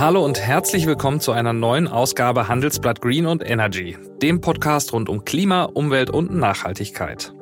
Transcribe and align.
Hallo 0.00 0.24
und 0.24 0.40
herzlich 0.40 0.86
willkommen 0.86 1.20
zu 1.20 1.32
einer 1.32 1.52
neuen 1.52 1.86
Ausgabe 1.86 2.48
Handelsblatt 2.48 3.02
Green 3.02 3.26
und 3.26 3.46
Energy, 3.46 3.98
dem 4.22 4.40
Podcast 4.40 4.94
rund 4.94 5.10
um 5.10 5.26
Klima, 5.26 5.64
Umwelt 5.64 6.08
und 6.08 6.34
Nachhaltigkeit. 6.34 7.34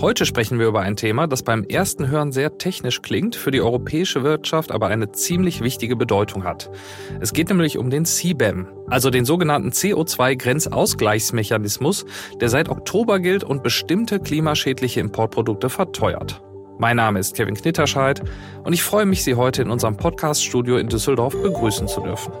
Heute 0.00 0.24
sprechen 0.24 0.60
wir 0.60 0.68
über 0.68 0.82
ein 0.82 0.94
Thema, 0.94 1.26
das 1.26 1.42
beim 1.42 1.64
ersten 1.64 2.06
Hören 2.06 2.30
sehr 2.30 2.56
technisch 2.56 3.02
klingt, 3.02 3.34
für 3.34 3.50
die 3.50 3.60
europäische 3.60 4.22
Wirtschaft 4.22 4.70
aber 4.70 4.86
eine 4.86 5.10
ziemlich 5.10 5.60
wichtige 5.60 5.96
Bedeutung 5.96 6.44
hat. 6.44 6.70
Es 7.18 7.32
geht 7.32 7.48
nämlich 7.48 7.78
um 7.78 7.90
den 7.90 8.04
CBAM, 8.04 8.68
also 8.86 9.10
den 9.10 9.24
sogenannten 9.24 9.70
CO2-Grenzausgleichsmechanismus, 9.70 12.06
der 12.40 12.48
seit 12.48 12.68
Oktober 12.68 13.18
gilt 13.18 13.42
und 13.42 13.64
bestimmte 13.64 14.20
klimaschädliche 14.20 15.00
Importprodukte 15.00 15.68
verteuert. 15.68 16.40
Mein 16.78 16.96
Name 16.96 17.20
ist 17.20 17.36
Kevin 17.36 17.54
Knitterscheid 17.54 18.22
und 18.64 18.72
ich 18.72 18.82
freue 18.82 19.06
mich, 19.06 19.22
Sie 19.22 19.36
heute 19.36 19.62
in 19.62 19.70
unserem 19.70 19.96
Podcast-Studio 19.96 20.76
in 20.76 20.88
Düsseldorf 20.88 21.40
begrüßen 21.40 21.86
zu 21.86 22.00
dürfen. 22.00 22.32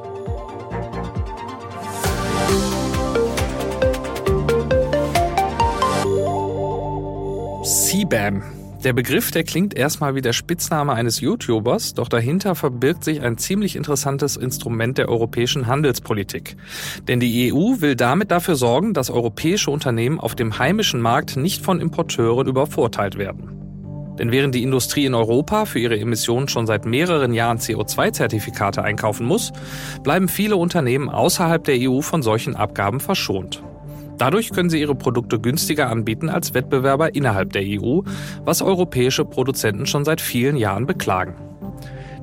CBAM. 7.64 8.42
Der 8.82 8.92
Begriff, 8.92 9.30
der 9.30 9.44
klingt 9.44 9.74
erstmal 9.74 10.14
wie 10.14 10.20
der 10.20 10.34
Spitzname 10.34 10.92
eines 10.92 11.20
YouTubers, 11.20 11.94
doch 11.94 12.08
dahinter 12.08 12.54
verbirgt 12.54 13.02
sich 13.02 13.22
ein 13.22 13.38
ziemlich 13.38 13.76
interessantes 13.76 14.36
Instrument 14.36 14.98
der 14.98 15.08
europäischen 15.08 15.68
Handelspolitik. 15.68 16.56
Denn 17.08 17.20
die 17.20 17.50
EU 17.50 17.80
will 17.80 17.96
damit 17.96 18.30
dafür 18.30 18.56
sorgen, 18.56 18.92
dass 18.92 19.08
europäische 19.08 19.70
Unternehmen 19.70 20.20
auf 20.20 20.34
dem 20.34 20.58
heimischen 20.58 21.00
Markt 21.00 21.38
nicht 21.38 21.62
von 21.62 21.80
Importeuren 21.80 22.46
übervorteilt 22.46 23.16
werden. 23.16 23.63
Denn 24.18 24.30
während 24.30 24.54
die 24.54 24.62
Industrie 24.62 25.06
in 25.06 25.14
Europa 25.14 25.64
für 25.64 25.78
ihre 25.78 25.98
Emissionen 25.98 26.48
schon 26.48 26.66
seit 26.66 26.86
mehreren 26.86 27.34
Jahren 27.34 27.58
CO2-Zertifikate 27.58 28.82
einkaufen 28.82 29.26
muss, 29.26 29.52
bleiben 30.02 30.28
viele 30.28 30.56
Unternehmen 30.56 31.08
außerhalb 31.08 31.62
der 31.64 31.76
EU 31.78 32.00
von 32.00 32.22
solchen 32.22 32.54
Abgaben 32.54 33.00
verschont. 33.00 33.62
Dadurch 34.18 34.50
können 34.52 34.70
sie 34.70 34.80
ihre 34.80 34.94
Produkte 34.94 35.40
günstiger 35.40 35.90
anbieten 35.90 36.28
als 36.28 36.54
Wettbewerber 36.54 37.14
innerhalb 37.14 37.52
der 37.52 37.62
EU, 37.64 38.00
was 38.44 38.62
europäische 38.62 39.24
Produzenten 39.24 39.86
schon 39.86 40.04
seit 40.04 40.20
vielen 40.20 40.56
Jahren 40.56 40.86
beklagen. 40.86 41.34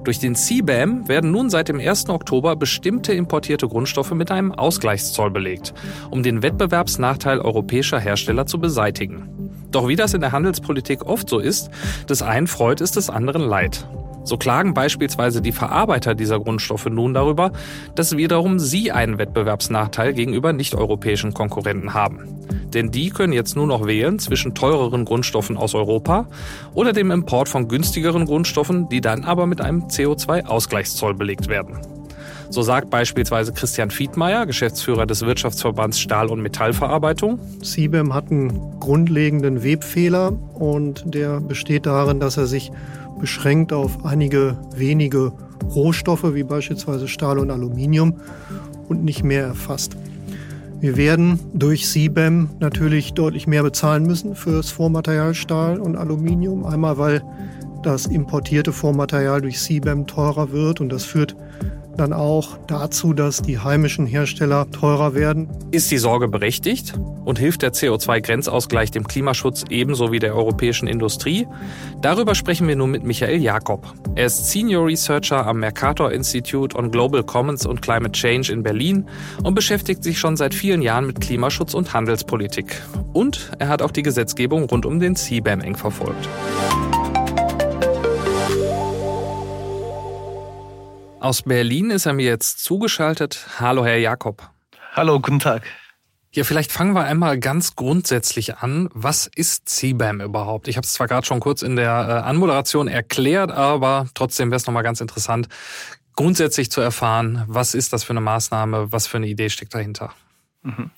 Durch 0.04 0.18
den 0.18 0.36
CBAM 0.36 1.08
werden 1.08 1.32
nun 1.32 1.52
seit 1.52 1.70
dem 1.70 1.80
1. 1.80 2.10
Oktober 2.10 2.56
bestimmte 2.56 3.14
importierte 3.14 3.68
Grundstoffe 3.68 4.14
mit 4.14 4.32
einem 4.32 4.52
Ausgleichszoll 4.52 5.30
belegt, 5.30 5.76
um 6.10 6.24
den 6.24 6.42
Wettbewerbsnachteil 6.42 7.40
europäischer 7.40 8.00
Hersteller 8.00 8.48
zu 8.48 8.60
beseitigen. 8.60 9.52
Doch 9.70 9.88
wie 9.88 9.96
das 9.96 10.16
in 10.16 10.22
der 10.22 10.32
Handelspolitik 10.32 11.06
oft 11.06 11.30
so 11.30 11.38
ist, 11.38 11.70
des 12.10 12.24
einen 12.24 12.48
freut 12.48 12.82
es 12.82 12.92
des 12.92 13.10
anderen 13.12 13.44
leid. 13.44 13.88
So 14.24 14.38
klagen 14.38 14.74
beispielsweise 14.74 15.42
die 15.42 15.52
Verarbeiter 15.52 16.16
dieser 16.16 16.40
Grundstoffe 16.40 16.86
nun 16.86 17.14
darüber, 17.14 17.52
dass 17.96 18.18
wiederum 18.18 18.60
sie 18.60 18.92
einen 18.92 19.18
Wettbewerbsnachteil 19.18 20.14
gegenüber 20.14 20.54
nicht-europäischen 20.54 21.34
Konkurrenten 21.34 21.94
haben. 21.94 22.20
Denn 22.74 22.92
die 22.92 23.10
können 23.10 23.34
jetzt 23.34 23.56
nur 23.56 23.68
noch 23.68 23.86
wählen 23.86 24.20
zwischen 24.20 24.56
teureren 24.56 25.06
Grundstoffen 25.06 25.58
aus 25.58 25.76
Europa 25.76 26.28
oder 26.74 26.94
dem 26.94 27.12
Import 27.12 27.50
von 27.50 27.68
günstigeren 27.68 28.26
Grundstoffen, 28.26 28.88
die 28.90 29.02
dann 29.02 29.26
aber 29.26 29.46
mit 29.46 29.62
einem 29.62 29.84
CO2-Ausgleichszoll 29.88 31.14
belegt 31.14 31.48
werden. 31.48 31.80
So 32.52 32.62
sagt 32.64 32.90
beispielsweise 32.90 33.54
Christian 33.54 33.92
Fiedmeier, 33.92 34.46
Geschäftsführer 34.46 35.06
des 35.06 35.26
Wirtschaftsverbands 35.26 36.02
Stahl- 36.02 36.28
und 36.28 36.42
Metallverarbeitung. 36.42 37.40
CBAM 37.64 38.14
hat 38.14 38.30
einen 38.30 38.78
grundlegenden 38.82 39.64
Webfehler 39.64 40.34
und 40.54 41.02
der 41.06 41.40
besteht 41.40 41.86
darin, 41.86 42.20
dass 42.20 42.36
er 42.36 42.48
sich 42.48 42.70
beschränkt 43.22 43.72
auf 43.72 44.04
einige 44.04 44.58
wenige 44.76 45.32
Rohstoffe 45.74 46.34
wie 46.34 46.44
beispielsweise 46.44 47.08
Stahl 47.08 47.40
und 47.40 47.52
Aluminium 47.52 48.20
und 48.90 49.06
nicht 49.06 49.24
mehr 49.24 49.46
erfasst. 49.46 49.96
Wir 50.82 50.98
werden 50.98 51.40
durch 51.54 51.86
CBAM 51.86 52.50
natürlich 52.60 53.14
deutlich 53.14 53.48
mehr 53.48 53.64
bezahlen 53.64 54.04
müssen 54.04 54.36
für 54.36 54.52
das 54.52 54.72
Vormaterial 54.72 55.36
Stahl 55.36 55.80
und 55.80 55.96
Aluminium. 55.96 56.66
Einmal, 56.66 56.98
weil 56.98 57.24
das 57.82 58.08
importierte 58.08 58.74
Vormaterial 58.74 59.40
durch 59.40 59.58
CBAM 59.58 60.06
teurer 60.06 60.52
wird 60.52 60.82
und 60.82 60.90
das 60.90 61.06
führt 61.06 61.38
dann 61.98 62.14
auch 62.14 62.58
dazu, 62.68 63.14
dass 63.14 63.42
die 63.42 63.60
heimischen 63.60 64.06
Hersteller 64.06 64.70
teurer 64.72 65.14
werden. 65.14 65.50
Ist 65.72 65.92
die 65.92 65.98
Sorge 65.98 66.28
berechtigt 66.28 66.94
und 67.26 67.40
hilft 67.40 67.62
der 67.62 67.74
CO2-Grenzausgleich 67.74 68.92
dem 68.92 69.08
Klimaschutz 69.08 69.66
ebenso 69.70 70.12
wie 70.12 70.20
der 70.20 70.36
europäischen 70.36 70.88
Industrie? 70.88 71.48
Darüber 72.02 72.36
sprechen 72.36 72.68
wir 72.68 72.76
nun 72.76 72.92
mit 72.92 73.04
Michael 73.04 73.42
Jakob. 73.42 73.94
Er 74.16 74.26
ist 74.26 74.50
Senior 74.50 74.88
Researcher 74.88 75.46
am 75.46 75.60
Mercator 75.60 76.12
Institute 76.12 76.78
on 76.78 76.92
Global 76.92 77.24
Commons 77.24 77.66
und 77.66 77.82
Climate 77.82 78.14
Change 78.14 78.52
in 78.52 78.64
Berlin 78.64 79.06
und 79.44 79.56
beschäftigt 79.56 80.04
sich 80.04 80.20
schon 80.20 80.38
seit 80.38 80.54
vielen 80.54 80.82
Jahren 80.82 81.08
mit 81.08 81.22
Klimaschutz 81.22 81.74
und 81.74 81.94
Handelspolitik. 81.94 82.82
Und 83.14 83.52
er 83.60 83.68
hat 83.68 83.82
auch 83.82 83.92
die 83.92 84.04
Gesetzgebung 84.04 84.64
rund 84.64 84.86
um 84.86 85.00
den 85.00 85.16
CBAM 85.16 85.62
eng 85.62 85.76
verfolgt. 85.76 86.30
Aus 91.22 91.44
Berlin 91.44 91.92
ist 91.92 92.08
er 92.08 92.14
mir 92.14 92.26
jetzt 92.26 92.64
zugeschaltet. 92.64 93.46
Hallo, 93.60 93.86
Herr 93.86 94.00
Jakob. 94.00 94.50
Hallo, 94.94 95.20
guten 95.20 95.38
Tag. 95.38 95.62
Ja, 96.34 96.44
vielleicht 96.44 96.72
fangen 96.72 96.96
wir 96.96 97.04
einmal 97.04 97.38
ganz 97.38 97.76
grundsätzlich 97.76 98.58
an. 98.58 98.90
Was 98.96 99.28
ist 99.28 99.70
CBAM 99.70 100.20
überhaupt? 100.20 100.68
Ich 100.68 100.78
habe 100.78 100.86
es 100.86 100.94
zwar 100.94 101.08
gerade 101.08 101.28
schon 101.28 101.40
kurz 101.40 101.62
in 101.62 101.76
der 101.76 101.92
äh, 101.92 102.28
Anmoderation 102.28 102.88
erklärt, 102.88 103.52
aber 103.52 104.08
trotzdem 104.16 104.50
wäre 104.50 104.58
es 104.58 104.66
nochmal 104.66 104.82
ganz 104.82 105.00
interessant, 105.00 105.48
grundsätzlich 106.16 106.72
zu 106.72 106.82
erfahren, 106.82 107.44
was 107.46 107.76
ist 107.76 107.94
das 107.94 108.04
für 108.04 108.14
eine 108.14 108.22
Maßnahme, 108.22 108.92
was 108.92 109.06
für 109.06 109.18
eine 109.18 109.28
Idee 109.28 109.52
steckt 109.52 109.76
dahinter. 109.76 110.16
Mhm. 110.64 110.90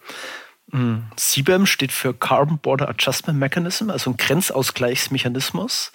mhm. 0.71 1.03
CBAM 1.17 1.65
steht 1.65 1.91
für 1.91 2.13
Carbon 2.13 2.59
Border 2.59 2.87
Adjustment 2.87 3.39
Mechanism, 3.39 3.89
also 3.89 4.11
ein 4.11 4.15
Grenzausgleichsmechanismus, 4.15 5.91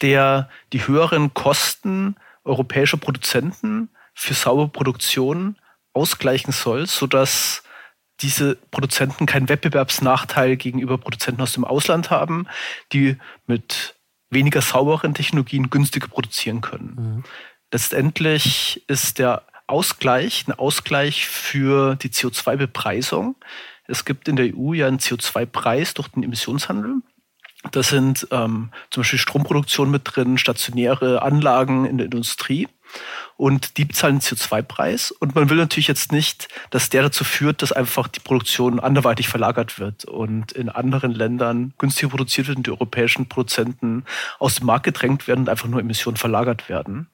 der 0.00 0.48
die 0.72 0.86
höheren 0.86 1.34
Kosten 1.34 2.16
europäische 2.44 2.96
Produzenten 2.96 3.90
für 4.14 4.34
saubere 4.34 4.68
Produktion 4.68 5.56
ausgleichen 5.92 6.52
soll, 6.52 6.86
sodass 6.86 7.62
diese 8.20 8.56
Produzenten 8.70 9.26
keinen 9.26 9.48
Wettbewerbsnachteil 9.48 10.56
gegenüber 10.56 10.98
Produzenten 10.98 11.40
aus 11.40 11.54
dem 11.54 11.64
Ausland 11.64 12.10
haben, 12.10 12.46
die 12.92 13.16
mit 13.46 13.94
weniger 14.30 14.62
sauberen 14.62 15.14
Technologien 15.14 15.70
günstiger 15.70 16.08
produzieren 16.08 16.60
können. 16.60 16.96
Mhm. 16.96 17.24
Letztendlich 17.72 18.84
ist 18.88 19.18
der 19.18 19.42
Ausgleich 19.66 20.46
ein 20.48 20.52
Ausgleich 20.52 21.26
für 21.26 21.94
die 21.96 22.08
CO2-Bepreisung. 22.08 23.36
Es 23.86 24.04
gibt 24.04 24.28
in 24.28 24.36
der 24.36 24.54
EU 24.54 24.72
ja 24.72 24.86
einen 24.86 24.98
CO2-Preis 24.98 25.94
durch 25.94 26.08
den 26.08 26.22
Emissionshandel. 26.22 27.02
Da 27.72 27.82
sind 27.82 28.26
ähm, 28.30 28.70
zum 28.90 29.02
Beispiel 29.02 29.18
Stromproduktion 29.18 29.90
mit 29.90 30.02
drin, 30.04 30.38
stationäre 30.38 31.22
Anlagen 31.22 31.84
in 31.84 31.98
der 31.98 32.06
Industrie. 32.06 32.68
Und 33.36 33.78
die 33.78 33.84
bezahlen 33.84 34.16
den 34.18 34.20
CO2-Preis. 34.20 35.12
Und 35.12 35.34
man 35.34 35.48
will 35.48 35.56
natürlich 35.56 35.88
jetzt 35.88 36.10
nicht, 36.12 36.48
dass 36.70 36.90
der 36.90 37.02
dazu 37.02 37.24
führt, 37.24 37.62
dass 37.62 37.72
einfach 37.72 38.08
die 38.08 38.20
Produktion 38.20 38.80
anderweitig 38.80 39.28
verlagert 39.28 39.78
wird 39.78 40.04
und 40.04 40.52
in 40.52 40.68
anderen 40.68 41.12
Ländern 41.12 41.72
günstiger 41.78 42.10
produziert 42.10 42.48
wird 42.48 42.58
und 42.58 42.66
die 42.66 42.72
europäischen 42.72 43.28
Produzenten 43.28 44.04
aus 44.38 44.56
dem 44.56 44.66
Markt 44.66 44.84
gedrängt 44.84 45.28
werden 45.28 45.40
und 45.40 45.48
einfach 45.48 45.68
nur 45.68 45.80
Emissionen 45.80 46.16
verlagert 46.16 46.68
werden. 46.68 47.08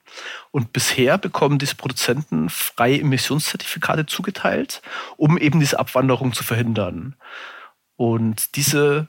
Und 0.51 0.73
bisher 0.73 1.17
bekommen 1.17 1.59
diese 1.59 1.75
Produzenten 1.75 2.49
freie 2.49 2.99
Emissionszertifikate 2.99 4.05
zugeteilt, 4.05 4.81
um 5.15 5.37
eben 5.37 5.59
diese 5.59 5.79
Abwanderung 5.79 6.33
zu 6.33 6.43
verhindern. 6.43 7.15
Und 7.95 8.55
diese 8.55 9.07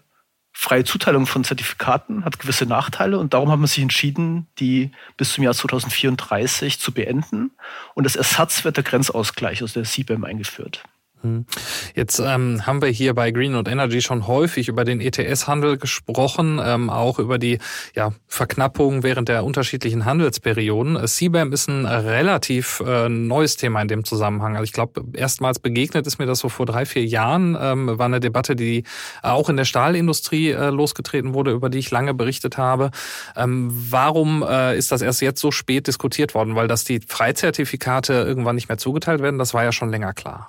freie 0.61 0.83
Zuteilung 0.83 1.27
von 1.27 1.45
Zertifikaten 1.45 2.25
hat 2.25 2.41
gewisse 2.41 2.67
Nachteile 2.67 3.21
und 3.21 3.33
darum 3.33 3.49
haben 3.49 3.61
wir 3.61 3.69
sich 3.69 3.81
entschieden, 3.81 4.49
die 4.59 4.91
bis 5.17 5.33
zum 5.33 5.45
Jahr 5.45 5.55
2034 5.55 6.81
zu 6.81 6.91
beenden. 6.91 7.53
Und 7.95 8.03
das 8.03 8.17
Ersatz 8.17 8.65
wird 8.65 8.77
der 8.77 8.83
Grenzausgleich, 8.83 9.63
also 9.63 9.75
der 9.75 9.85
CBAM, 9.85 10.25
eingeführt. 10.25 10.83
Hm. 11.23 11.47
Jetzt 11.95 12.21
ähm, 12.21 12.65
haben 12.65 12.81
wir 12.81 12.89
hier 12.89 13.13
bei 13.15 13.33
Green 13.33 13.57
und 13.57 13.67
Energy 13.67 14.01
schon 14.01 14.29
häufig 14.29 14.69
über 14.69 14.85
den 14.85 15.01
ETS-Handel 15.01 15.77
gesprochen, 15.77 16.61
ähm, 16.65 16.91
auch 16.91 17.19
über 17.19 17.39
die 17.39 17.59
ja, 17.95 18.13
Verknappung 18.29 19.03
während 19.03 19.29
der 19.29 19.45
unterschiedlichen 19.45 20.05
Handelsperioden. 20.05 21.05
CBAM 21.05 21.53
ist 21.53 21.69
ein 21.69 21.87
relativ 21.87 22.81
äh, 22.87 23.09
neues 23.09 23.57
Thema 23.57 23.83
in 23.83 23.89
dem 23.89 24.05
Zusammenhang. 24.05 24.55
Also 24.55 24.65
ich 24.65 24.73
glaube, 24.73 25.03
erstmals 25.15 25.59
begegnet 25.59 26.07
ist 26.07 26.19
mir 26.19 26.27
das 26.27 26.39
so 26.39 26.49
vor 26.49 26.67
drei, 26.67 26.87
vier 26.87 27.05
Jahren. 27.05 27.57
Ähm, 27.61 27.99
war 27.99 28.07
eine 28.07 28.21
Debatte, 28.21 28.55
die 28.55 28.85
auch 29.23 29.49
in 29.49 29.57
der 29.57 29.65
Stahlindustrie 29.65 30.51
äh, 30.51 30.71
losgetreten 30.71 31.35
wurde, 31.35 31.51
über 31.51 31.69
die 31.69 31.79
ich 31.79 31.91
lange 31.91 32.15
berichtet 32.15 32.59
habe. 32.59 32.91
Ähm, 33.35 33.71
warum 33.73 34.45
äh, 34.49 34.79
ist 34.79 34.93
das 34.93 35.03
erst 35.03 35.21
jetzt 35.21 35.41
so 35.41 35.51
spät 35.51 35.89
diskutiert 35.89 36.35
worden? 36.35 36.55
Weil 36.55 36.69
dass 36.69 36.85
die 36.85 37.01
Freizertifikate 37.01 38.13
irgendwann 38.13 38.55
nicht 38.55 38.69
mehr 38.69 38.79
zugeteilt 38.79 39.21
werden, 39.21 39.39
das 39.39 39.53
war 39.53 39.65
ja 39.65 39.73
schon 39.73 39.91
länger 39.91 40.13
klar. 40.13 40.49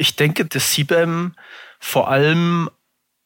Ich 0.00 0.16
denke, 0.16 0.46
dass 0.46 0.70
CBAM 0.70 1.34
vor 1.78 2.08
allem 2.08 2.70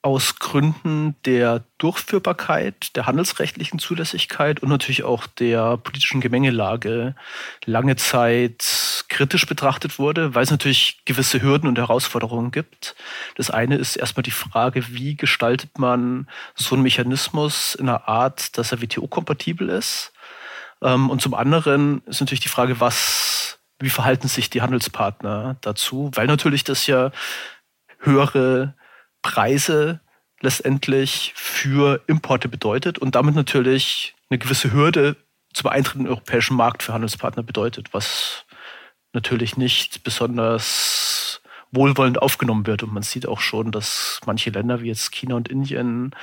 aus 0.02 0.40
Gründen 0.40 1.14
der 1.24 1.62
Durchführbarkeit, 1.78 2.96
der 2.96 3.06
handelsrechtlichen 3.06 3.78
Zulässigkeit 3.78 4.58
und 4.58 4.70
natürlich 4.70 5.04
auch 5.04 5.28
der 5.28 5.76
politischen 5.76 6.20
Gemengelage 6.20 7.14
lange 7.64 7.94
Zeit 7.94 9.04
kritisch 9.08 9.46
betrachtet 9.46 10.00
wurde, 10.00 10.34
weil 10.34 10.42
es 10.42 10.50
natürlich 10.50 11.00
gewisse 11.04 11.40
Hürden 11.40 11.68
und 11.68 11.78
Herausforderungen 11.78 12.50
gibt. 12.50 12.96
Das 13.36 13.52
eine 13.52 13.76
ist 13.76 13.94
erstmal 13.94 14.24
die 14.24 14.32
Frage, 14.32 14.84
wie 14.88 15.14
gestaltet 15.14 15.78
man 15.78 16.28
so 16.56 16.74
einen 16.74 16.82
Mechanismus 16.82 17.76
in 17.76 17.88
einer 17.88 18.08
Art, 18.08 18.58
dass 18.58 18.72
er 18.72 18.82
WTO-kompatibel 18.82 19.68
ist. 19.68 20.12
Ähm, 20.82 21.08
und 21.08 21.22
zum 21.22 21.34
anderen 21.34 22.02
ist 22.06 22.20
natürlich 22.20 22.40
die 22.40 22.48
Frage, 22.48 22.80
was, 22.80 23.43
wie 23.80 23.90
verhalten 23.90 24.28
sich 24.28 24.50
die 24.50 24.62
Handelspartner 24.62 25.56
dazu? 25.60 26.10
Weil 26.14 26.26
natürlich 26.26 26.64
das 26.64 26.86
ja 26.86 27.10
höhere 27.98 28.74
Preise 29.22 30.00
letztendlich 30.40 31.32
für 31.36 32.02
Importe 32.06 32.48
bedeutet 32.48 32.98
und 32.98 33.14
damit 33.14 33.34
natürlich 33.34 34.14
eine 34.30 34.38
gewisse 34.38 34.72
Hürde 34.72 35.16
zum 35.52 35.70
Eintritt 35.70 35.96
in 35.96 36.02
den 36.02 36.10
europäischen 36.10 36.56
Markt 36.56 36.82
für 36.82 36.92
Handelspartner 36.92 37.42
bedeutet, 37.42 37.94
was 37.94 38.44
natürlich 39.12 39.56
nicht 39.56 40.02
besonders 40.02 41.40
wohlwollend 41.70 42.20
aufgenommen 42.20 42.66
wird. 42.66 42.82
Und 42.82 42.92
man 42.92 43.02
sieht 43.02 43.26
auch 43.26 43.40
schon, 43.40 43.72
dass 43.72 44.20
manche 44.26 44.50
Länder 44.50 44.80
wie 44.80 44.88
jetzt 44.88 45.12
China 45.12 45.36
und 45.36 45.48
Indien 45.48 46.14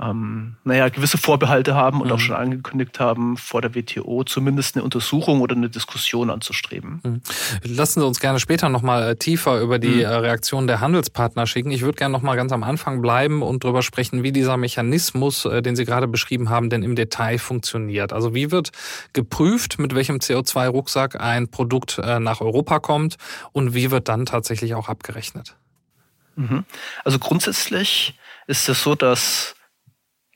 ähm, 0.00 0.56
naja, 0.64 0.88
gewisse 0.88 1.18
Vorbehalte 1.18 1.74
haben 1.74 2.00
und 2.00 2.08
mhm. 2.08 2.12
auch 2.12 2.18
schon 2.18 2.36
angekündigt 2.36 3.00
haben, 3.00 3.36
vor 3.36 3.60
der 3.60 3.74
WTO 3.74 4.24
zumindest 4.24 4.76
eine 4.76 4.84
Untersuchung 4.84 5.40
oder 5.40 5.56
eine 5.56 5.68
Diskussion 5.68 6.30
anzustreben. 6.30 7.00
Mhm. 7.04 7.20
Lassen 7.64 8.00
Sie 8.00 8.06
uns 8.06 8.20
gerne 8.20 8.38
später 8.38 8.68
nochmal 8.68 9.10
äh, 9.10 9.16
tiefer 9.16 9.60
über 9.60 9.78
die 9.78 9.88
mhm. 9.88 10.00
Äh, 10.02 10.06
Reaktion 10.08 10.66
der 10.66 10.80
Handelspartner 10.80 11.46
schicken. 11.46 11.70
Ich 11.70 11.82
würde 11.82 11.96
gerne 11.96 12.12
nochmal 12.12 12.36
ganz 12.36 12.52
am 12.52 12.62
Anfang 12.62 13.02
bleiben 13.02 13.42
und 13.42 13.64
darüber 13.64 13.82
sprechen, 13.82 14.22
wie 14.22 14.32
dieser 14.32 14.56
Mechanismus, 14.56 15.44
äh, 15.44 15.62
den 15.62 15.74
Sie 15.74 15.84
gerade 15.84 16.06
beschrieben 16.06 16.48
haben, 16.48 16.70
denn 16.70 16.82
im 16.82 16.94
Detail 16.94 17.38
funktioniert. 17.38 18.12
Also 18.12 18.34
wie 18.34 18.50
wird 18.50 18.70
geprüft, 19.12 19.78
mit 19.78 19.94
welchem 19.94 20.16
CO2-Rucksack 20.16 21.20
ein 21.20 21.48
Produkt 21.48 21.98
nach 21.98 22.40
Europa 22.40 22.78
kommt 22.78 23.16
und 23.52 23.74
wie 23.74 23.90
wird 23.90 24.08
dann 24.08 24.26
tatsächlich 24.26 24.74
auch 24.74 24.88
abgerechnet? 24.88 25.56
Mhm. 26.36 26.64
Also 27.04 27.18
grundsätzlich 27.18 28.18
ist 28.46 28.68
es 28.68 28.82
so, 28.82 28.94
dass 28.94 29.54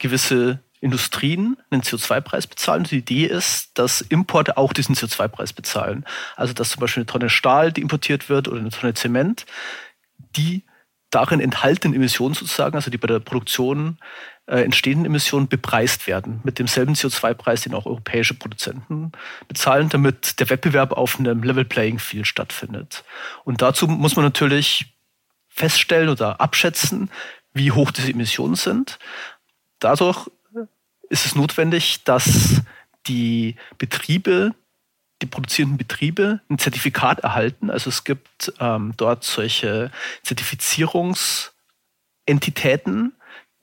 gewisse 0.02 0.60
Industrien 0.82 1.56
einen 1.70 1.82
CO2-Preis 1.82 2.48
bezahlen. 2.48 2.84
Die 2.84 2.98
Idee 2.98 3.26
ist, 3.26 3.70
dass 3.78 4.00
Importe 4.00 4.56
auch 4.56 4.72
diesen 4.72 4.96
CO2-Preis 4.96 5.52
bezahlen. 5.52 6.04
Also 6.36 6.52
dass 6.52 6.70
zum 6.70 6.80
Beispiel 6.80 7.02
eine 7.02 7.06
Tonne 7.06 7.30
Stahl, 7.30 7.72
die 7.72 7.80
importiert 7.80 8.28
wird, 8.28 8.48
oder 8.48 8.60
eine 8.60 8.70
Tonne 8.70 8.92
Zement, 8.92 9.46
die 10.36 10.64
darin 11.10 11.40
enthaltenen 11.40 11.94
Emissionen 11.94 12.34
sozusagen, 12.34 12.74
also 12.74 12.90
die 12.90 12.98
bei 12.98 13.06
der 13.06 13.20
Produktion 13.20 13.98
äh, 14.46 14.62
entstehenden 14.62 15.06
Emissionen 15.06 15.46
bepreist 15.46 16.08
werden 16.08 16.40
mit 16.42 16.58
demselben 16.58 16.94
CO2-Preis, 16.94 17.62
den 17.62 17.74
auch 17.74 17.86
europäische 17.86 18.34
Produzenten 18.34 19.12
bezahlen, 19.46 19.88
damit 19.88 20.40
der 20.40 20.50
Wettbewerb 20.50 20.92
auf 20.92 21.18
einem 21.18 21.44
Level 21.44 21.64
Playing 21.64 22.00
Field 22.00 22.26
stattfindet. 22.26 23.04
Und 23.44 23.62
dazu 23.62 23.86
muss 23.86 24.16
man 24.16 24.24
natürlich 24.24 24.96
feststellen 25.48 26.08
oder 26.08 26.40
abschätzen, 26.40 27.08
wie 27.54 27.70
hoch 27.70 27.90
diese 27.90 28.10
Emissionen 28.10 28.56
sind 28.56 28.98
dadurch 29.84 30.30
ist 31.08 31.26
es 31.26 31.34
notwendig, 31.34 32.04
dass 32.04 32.62
die 33.06 33.56
Betriebe, 33.78 34.54
die 35.20 35.26
produzierenden 35.26 35.78
Betriebe 35.78 36.40
ein 36.48 36.58
Zertifikat 36.58 37.18
erhalten. 37.20 37.70
Also 37.70 37.90
es 37.90 38.04
gibt 38.04 38.52
ähm, 38.60 38.94
dort 38.96 39.24
solche 39.24 39.90
Zertifizierungsentitäten, 40.22 43.12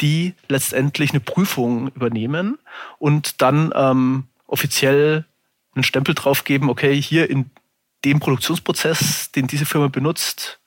die 0.01 0.33
letztendlich 0.47 1.11
eine 1.11 1.19
Prüfung 1.19 1.89
übernehmen 1.89 2.57
und 2.99 3.41
dann 3.41 3.71
ähm, 3.75 4.27
offiziell 4.47 5.25
einen 5.75 5.83
Stempel 5.83 6.15
drauf 6.15 6.43
geben, 6.43 6.69
okay, 6.69 6.99
hier 7.01 7.29
in 7.29 7.51
dem 8.05 8.19
Produktionsprozess, 8.19 9.31
den 9.31 9.47
diese 9.47 9.65
Firma 9.65 9.87
benutzt, 9.87 10.58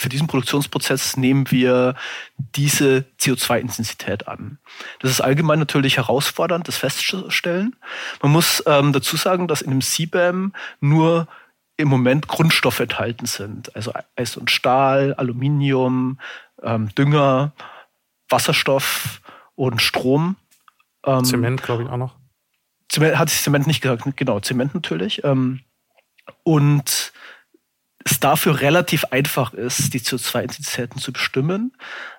für 0.00 0.08
diesen 0.08 0.28
Produktionsprozess 0.28 1.18
nehmen 1.18 1.50
wir 1.50 1.94
diese 2.38 3.04
CO2-Intensität 3.20 4.28
an. 4.28 4.58
Das 5.00 5.10
ist 5.10 5.20
allgemein 5.20 5.58
natürlich 5.58 5.98
herausfordernd, 5.98 6.66
das 6.66 6.78
festzustellen. 6.78 7.76
Man 8.22 8.32
muss 8.32 8.62
ähm, 8.66 8.94
dazu 8.94 9.18
sagen, 9.18 9.46
dass 9.46 9.60
in 9.60 9.70
dem 9.70 9.82
CBAM 9.82 10.54
nur 10.80 11.28
im 11.76 11.88
Moment 11.88 12.28
Grundstoffe 12.28 12.80
enthalten 12.80 13.26
sind, 13.26 13.76
also 13.76 13.92
Eis 14.16 14.38
und 14.38 14.50
Stahl, 14.50 15.14
Aluminium, 15.14 16.18
ähm, 16.62 16.94
Dünger, 16.94 17.52
Wasserstoff 18.30 19.20
und 19.54 19.82
Strom. 19.82 20.36
Ähm, 21.04 21.24
Zement, 21.24 21.62
glaube 21.62 21.82
ich, 21.82 21.90
auch 21.90 21.98
noch. 21.98 22.16
Zement, 22.88 23.18
hat 23.18 23.28
sich 23.28 23.42
Zement 23.42 23.66
nicht 23.66 23.82
gesagt, 23.82 24.04
genau, 24.16 24.40
Zement 24.40 24.74
natürlich. 24.74 25.24
Ähm, 25.24 25.60
und 26.42 27.12
es 28.10 28.20
dafür 28.20 28.60
relativ 28.60 29.04
einfach 29.06 29.52
ist, 29.52 29.94
die 29.94 30.00
CO2-Intensitäten 30.00 31.00
zu 31.00 31.12
bestimmen, 31.12 31.72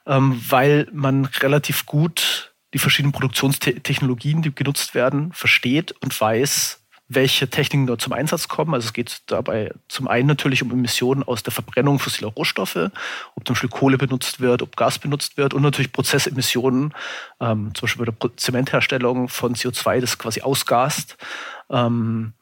ähm, 0.05 0.41
weil 0.49 0.87
man 0.91 1.25
relativ 1.25 1.85
gut 1.85 2.53
die 2.73 2.79
verschiedenen 2.79 3.11
Produktionstechnologien, 3.11 4.41
die 4.41 4.55
genutzt 4.55 4.95
werden, 4.95 5.33
versteht 5.33 5.91
und 6.01 6.19
weiß, 6.19 6.81
welche 7.13 7.49
Techniken 7.49 7.87
dort 7.87 7.99
zum 7.99 8.13
Einsatz 8.13 8.47
kommen. 8.47 8.73
Also 8.73 8.85
es 8.85 8.93
geht 8.93 9.23
dabei 9.25 9.73
zum 9.89 10.07
einen 10.07 10.27
natürlich 10.27 10.63
um 10.63 10.71
Emissionen 10.71 11.23
aus 11.23 11.43
der 11.43 11.51
Verbrennung 11.51 11.99
fossiler 11.99 12.29
Rohstoffe, 12.29 12.89
ob 13.35 13.45
zum 13.45 13.53
Beispiel 13.53 13.69
Kohle 13.69 13.97
benutzt 13.97 14.39
wird, 14.39 14.61
ob 14.61 14.77
Gas 14.77 14.97
benutzt 14.97 15.35
wird 15.35 15.53
und 15.53 15.61
natürlich 15.61 15.91
Prozessemissionen, 15.91 16.93
ähm, 17.41 17.71
zum 17.75 17.81
Beispiel 17.81 18.05
bei 18.05 18.11
der 18.11 18.37
Zementherstellung 18.37 19.27
von 19.27 19.55
CO2, 19.55 19.99
das 19.99 20.17
quasi 20.17 20.41
ausgast. 20.41 21.17
Ähm, 21.69 22.33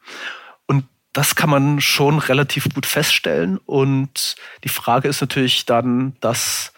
das 1.12 1.34
kann 1.34 1.50
man 1.50 1.80
schon 1.80 2.18
relativ 2.18 2.68
gut 2.72 2.86
feststellen. 2.86 3.58
Und 3.58 4.36
die 4.64 4.68
Frage 4.68 5.08
ist 5.08 5.20
natürlich 5.20 5.66
dann, 5.66 6.16
das 6.20 6.72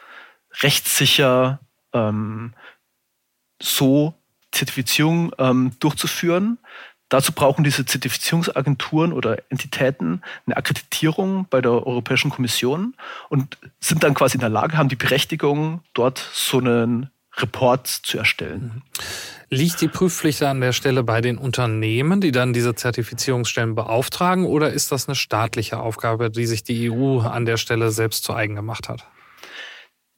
rechtssicher 0.61 1.61
ähm, 1.93 2.55
so 3.61 4.14
Zertifizierung 4.50 5.32
ähm, 5.38 5.73
durchzuführen. 5.81 6.58
Dazu 7.08 7.32
brauchen 7.32 7.62
diese 7.62 7.84
Zertifizierungsagenturen 7.84 9.12
oder 9.12 9.37
Entitäten 9.50 10.23
eine 10.46 10.56
Akkreditierung 10.56 11.46
bei 11.50 11.61
der 11.61 11.73
Europäischen 11.87 12.31
Kommission 12.31 12.94
und 13.28 13.58
sind 13.81 14.02
dann 14.02 14.14
quasi 14.14 14.37
in 14.37 14.40
der 14.40 14.49
Lage, 14.49 14.78
haben 14.78 14.88
die 14.88 14.96
Berechtigung, 14.96 15.82
dort 15.93 16.26
so 16.32 16.58
einen 16.58 17.11
Report 17.37 17.87
zu 17.87 18.17
erstellen. 18.17 18.82
Liegt 19.54 19.82
die 19.82 19.88
Prüfpflicht 19.88 20.43
an 20.44 20.62
der 20.62 20.72
Stelle 20.72 21.02
bei 21.02 21.20
den 21.20 21.37
Unternehmen, 21.37 22.22
die 22.22 22.32
dann 22.32 22.54
diese 22.54 22.75
Zertifizierungsstellen 22.75 23.75
beauftragen, 23.75 24.47
oder 24.47 24.73
ist 24.73 24.92
das 24.92 25.09
eine 25.09 25.14
staatliche 25.14 25.78
Aufgabe, 25.78 26.30
die 26.30 26.47
sich 26.47 26.64
die 26.64 26.90
EU 26.90 27.18
an 27.21 27.44
der 27.44 27.59
Stelle 27.59 27.90
selbst 27.90 28.25
zu 28.25 28.32
eigen 28.32 28.54
gemacht 28.54 28.88
hat? 28.88 29.06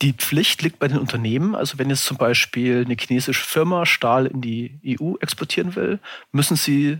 Die 0.02 0.12
Pflicht 0.12 0.62
liegt 0.62 0.78
bei 0.78 0.86
den 0.86 0.98
Unternehmen. 0.98 1.56
Also 1.56 1.78
wenn 1.78 1.90
jetzt 1.90 2.04
zum 2.04 2.16
Beispiel 2.16 2.84
eine 2.84 2.94
chinesische 2.96 3.44
Firma 3.44 3.86
Stahl 3.86 4.26
in 4.26 4.40
die 4.40 4.78
EU 5.00 5.16
exportieren 5.20 5.74
will, 5.74 5.98
müssen 6.30 6.56
sie 6.56 6.98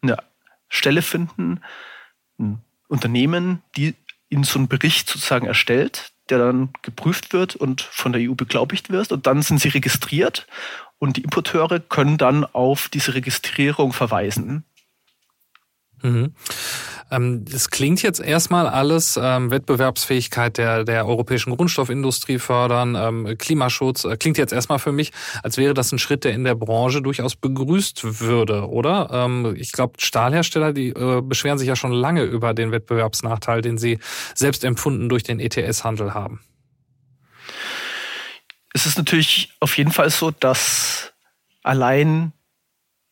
eine 0.00 0.16
Stelle 0.70 1.02
finden, 1.02 1.60
ein 2.38 2.62
Unternehmen, 2.88 3.62
die 3.76 3.94
ihnen 4.30 4.44
so 4.44 4.58
einen 4.58 4.68
Bericht 4.68 5.10
sozusagen 5.10 5.46
erstellt, 5.46 6.12
der 6.30 6.38
dann 6.38 6.70
geprüft 6.82 7.32
wird 7.32 7.56
und 7.56 7.80
von 7.80 8.12
der 8.12 8.28
EU 8.28 8.34
beglaubigt 8.34 8.90
wird. 8.90 9.12
Und 9.12 9.26
dann 9.26 9.42
sind 9.42 9.60
sie 9.60 9.68
registriert 9.68 10.46
und 10.98 11.16
die 11.16 11.22
Importeure 11.22 11.80
können 11.80 12.18
dann 12.18 12.44
auf 12.44 12.88
diese 12.88 13.14
Registrierung 13.14 13.92
verweisen. 13.92 14.64
Mhm. 16.02 16.34
Ähm, 17.10 17.44
das 17.44 17.70
klingt 17.70 18.02
jetzt 18.02 18.20
erstmal 18.20 18.66
alles 18.66 19.18
ähm, 19.20 19.50
Wettbewerbsfähigkeit 19.50 20.58
der, 20.58 20.84
der 20.84 21.06
europäischen 21.06 21.56
Grundstoffindustrie 21.56 22.38
fördern, 22.38 22.94
ähm, 22.94 23.38
Klimaschutz. 23.38 24.04
Äh, 24.04 24.16
klingt 24.16 24.38
jetzt 24.38 24.52
erstmal 24.52 24.78
für 24.78 24.92
mich, 24.92 25.12
als 25.42 25.56
wäre 25.56 25.74
das 25.74 25.92
ein 25.92 25.98
Schritt, 25.98 26.24
der 26.24 26.32
in 26.32 26.44
der 26.44 26.54
Branche 26.54 27.02
durchaus 27.02 27.36
begrüßt 27.36 28.20
würde, 28.20 28.68
oder? 28.68 29.28
Ich 29.56 29.72
glaube, 29.72 29.94
Stahlhersteller, 29.98 30.72
die 30.72 30.88
äh, 30.88 31.20
beschweren 31.22 31.58
sich 31.58 31.68
ja 31.68 31.76
schon 31.76 31.92
lange 31.92 32.22
über 32.22 32.54
den 32.54 32.72
Wettbewerbsnachteil, 32.72 33.62
den 33.62 33.78
sie 33.78 33.98
selbst 34.34 34.64
empfunden 34.64 35.08
durch 35.08 35.22
den 35.22 35.40
ETS-Handel 35.40 36.14
haben 36.14 36.40
es 38.76 38.84
ist 38.84 38.98
natürlich 38.98 39.54
auf 39.58 39.78
jeden 39.78 39.90
Fall 39.90 40.10
so, 40.10 40.30
dass 40.30 41.14
allein 41.62 42.32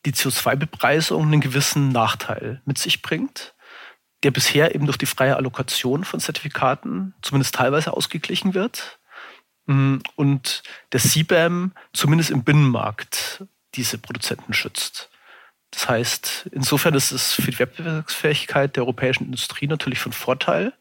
die 0.05 0.13
CO2-Bepreisung 0.13 1.23
einen 1.23 1.41
gewissen 1.41 1.89
Nachteil 1.89 2.61
mit 2.65 2.77
sich 2.77 3.01
bringt, 3.01 3.54
der 4.25 4.31
bisher 4.31 4.73
eben 4.73 4.87
durch 4.87 4.97
die 4.97 5.05
freie 5.05 5.35
Allokation 5.35 6.03
von 6.03 6.19
Zertifikaten 6.19 7.13
zumindest 7.21 7.53
teilweise 7.53 7.93
ausgeglichen 7.93 8.55
wird. 8.55 8.99
Mm, 9.67 9.97
und 10.15 10.63
der 10.91 10.99
CBAM 10.99 11.73
zumindest 11.93 12.31
im 12.31 12.43
Binnenmarkt 12.43 13.45
diese 13.75 13.99
Produzenten 13.99 14.53
schützt. 14.53 15.11
Das 15.69 15.87
heißt, 15.87 16.49
insofern 16.51 16.95
ist 16.95 17.11
es 17.11 17.33
für 17.33 17.51
die 17.51 17.59
Wettbewerbsfähigkeit 17.59 18.75
der 18.75 18.83
europäischen 18.83 19.25
Industrie 19.25 19.67
natürlich 19.67 19.99
von 19.99 20.11
Vorteil. 20.11 20.73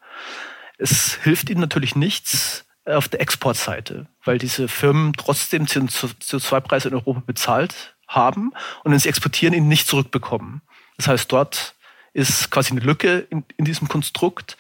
Es 0.78 1.16
hilft 1.16 1.50
ihnen 1.50 1.60
natürlich 1.60 1.94
nichts, 1.94 2.64
auf 2.86 3.08
der 3.08 3.20
Exportseite, 3.20 4.06
weil 4.24 4.38
diese 4.38 4.68
Firmen 4.68 5.12
trotzdem 5.14 5.64
CO2-Preise 5.64 6.88
in 6.88 6.94
Europa 6.94 7.22
bezahlt 7.26 7.96
haben 8.08 8.52
und 8.84 8.92
wenn 8.92 8.98
sie 8.98 9.08
exportieren, 9.08 9.54
ihn 9.54 9.68
nicht 9.68 9.86
zurückbekommen. 9.86 10.62
Das 10.96 11.08
heißt, 11.08 11.32
dort 11.32 11.73
ist 12.14 12.50
quasi 12.50 12.71
eine 12.71 12.80
Lücke 12.80 13.26
in, 13.28 13.44
in 13.59 13.66
diesem 13.66 13.88
Konstrukt. 13.88 14.56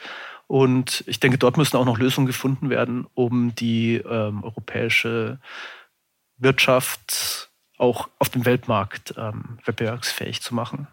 Und 0.46 1.02
ich 1.06 1.20
denke, 1.20 1.38
dort 1.38 1.56
müssen 1.56 1.78
auch 1.78 1.86
noch 1.86 1.98
Lösungen 1.98 2.26
gefunden 2.26 2.68
werden, 2.68 3.06
um 3.14 3.54
die 3.54 3.96
ähm, 3.96 4.44
europäische 4.44 5.38
Wirtschaft 6.36 7.50
auch 7.78 8.08
auf 8.18 8.28
dem 8.28 8.44
Weltmarkt 8.44 9.14
ähm, 9.16 9.58
wettbewerbsfähig 9.64 10.42
zu 10.42 10.54
machen. 10.54 10.86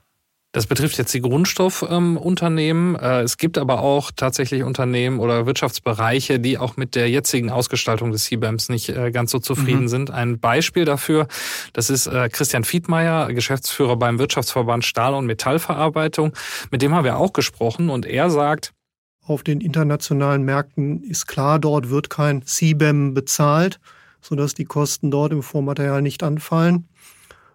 Das 0.54 0.68
betrifft 0.68 0.98
jetzt 0.98 1.14
die 1.14 1.22
Grundstoffunternehmen. 1.22 2.98
Ähm, 3.02 3.24
es 3.24 3.38
gibt 3.38 3.58
aber 3.58 3.80
auch 3.80 4.12
tatsächlich 4.14 4.64
Unternehmen 4.64 5.20
oder 5.20 5.46
Wirtschaftsbereiche, 5.46 6.42
die 6.42 6.58
auch 6.58 6.76
mit 6.76 6.96
der 6.96 7.10
jetzigen 7.10 7.50
Ausgestaltung 7.50 8.12
des 8.12 8.26
CBAMs 8.26 8.68
nicht 8.68 8.90
äh, 8.90 9.12
ganz 9.12 9.32
so 9.32 9.40
zufrieden 9.40 9.84
mhm. 9.84 9.88
sind. 9.88 10.12
Ein 10.12 10.40
Beispiel 10.40 10.84
dafür, 10.84 11.28
das 11.72 11.90
ist 11.90 12.08
äh, 12.08 12.28
Christian 12.28 12.66
Fiedmeier, 12.66 13.32
Geschäftsführer 13.34 13.96
beim 13.96 14.20
Wirtschaftsverband 14.20 14.84
Stahl- 14.84 15.14
und 15.14 15.26
Metallverarbeitung. 15.26 16.34
Mit 16.70 16.82
dem 16.82 16.94
haben 16.94 17.06
wir 17.06 17.18
auch 17.18 17.32
gesprochen 17.32 17.90
und 17.90 18.06
er 18.06 18.30
sagt, 18.30 18.74
auf 19.24 19.44
den 19.44 19.62
internationalen 19.62 20.44
Märkten 20.44 21.04
ist 21.04 21.28
klar, 21.28 21.60
dort 21.60 21.90
wird 21.90 22.10
kein 22.10 22.46
CBAM 22.46 23.14
bezahlt, 23.14 23.80
sodass 24.20 24.54
die 24.54 24.66
Kosten 24.66 25.12
dort 25.12 25.32
im 25.32 25.44
Vormaterial 25.44 26.02
nicht 26.02 26.24
anfallen. 26.24 26.90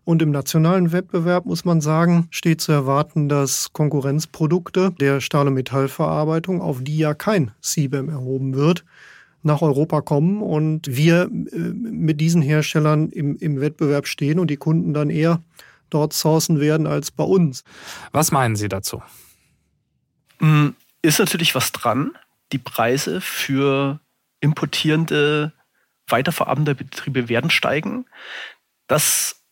Und 0.07 0.23
im 0.23 0.31
nationalen 0.31 0.93
Wettbewerb 0.93 1.47
muss 1.47 1.65
man 1.65 1.81
sagen, 1.81 2.29
steht 2.31 2.61
zu 2.61 2.71
erwarten, 2.71 3.29
dass 3.29 3.73
Konkurrenzprodukte 3.73 4.93
der 5.01 5.21
Stahl- 5.21 5.49
und 5.49 5.55
Metallverarbeitung, 5.55 6.63
auf 6.63 6.79
die 6.81 6.97
ja 6.97 7.13
kein 7.13 7.51
CBAM 7.61 8.09
erhoben 8.09 8.55
wird, 8.55 8.85
nach 9.43 9.63
Europa 9.63 10.03
kommen 10.03 10.43
und 10.43 10.87
wir 10.87 11.23
äh, 11.23 11.59
mit 11.59 12.21
diesen 12.21 12.41
Herstellern 12.41 13.09
im, 13.11 13.37
im 13.39 13.61
Wettbewerb 13.61 14.07
stehen 14.07 14.39
und 14.39 14.49
die 14.49 14.57
Kunden 14.57 14.95
dann 14.95 15.11
eher 15.11 15.43
dort 15.91 16.13
sourcen 16.13 16.61
werden 16.61 16.87
als 16.87 17.11
bei 17.11 17.25
uns. 17.25 17.65
Was 18.13 18.31
meinen 18.31 18.55
Sie 18.55 18.69
dazu? 18.69 19.03
Mm, 20.39 20.69
ist 21.03 21.19
natürlich 21.19 21.57
was 21.57 21.73
dran. 21.73 22.13
Die 22.53 22.59
Preise 22.59 23.21
für 23.21 23.99
importierende, 24.39 25.53
weiterverarbeitende 26.07 26.77
Betriebe 26.77 27.29
werden 27.29 27.51
steigen. 27.51 28.07
Das 28.87 29.43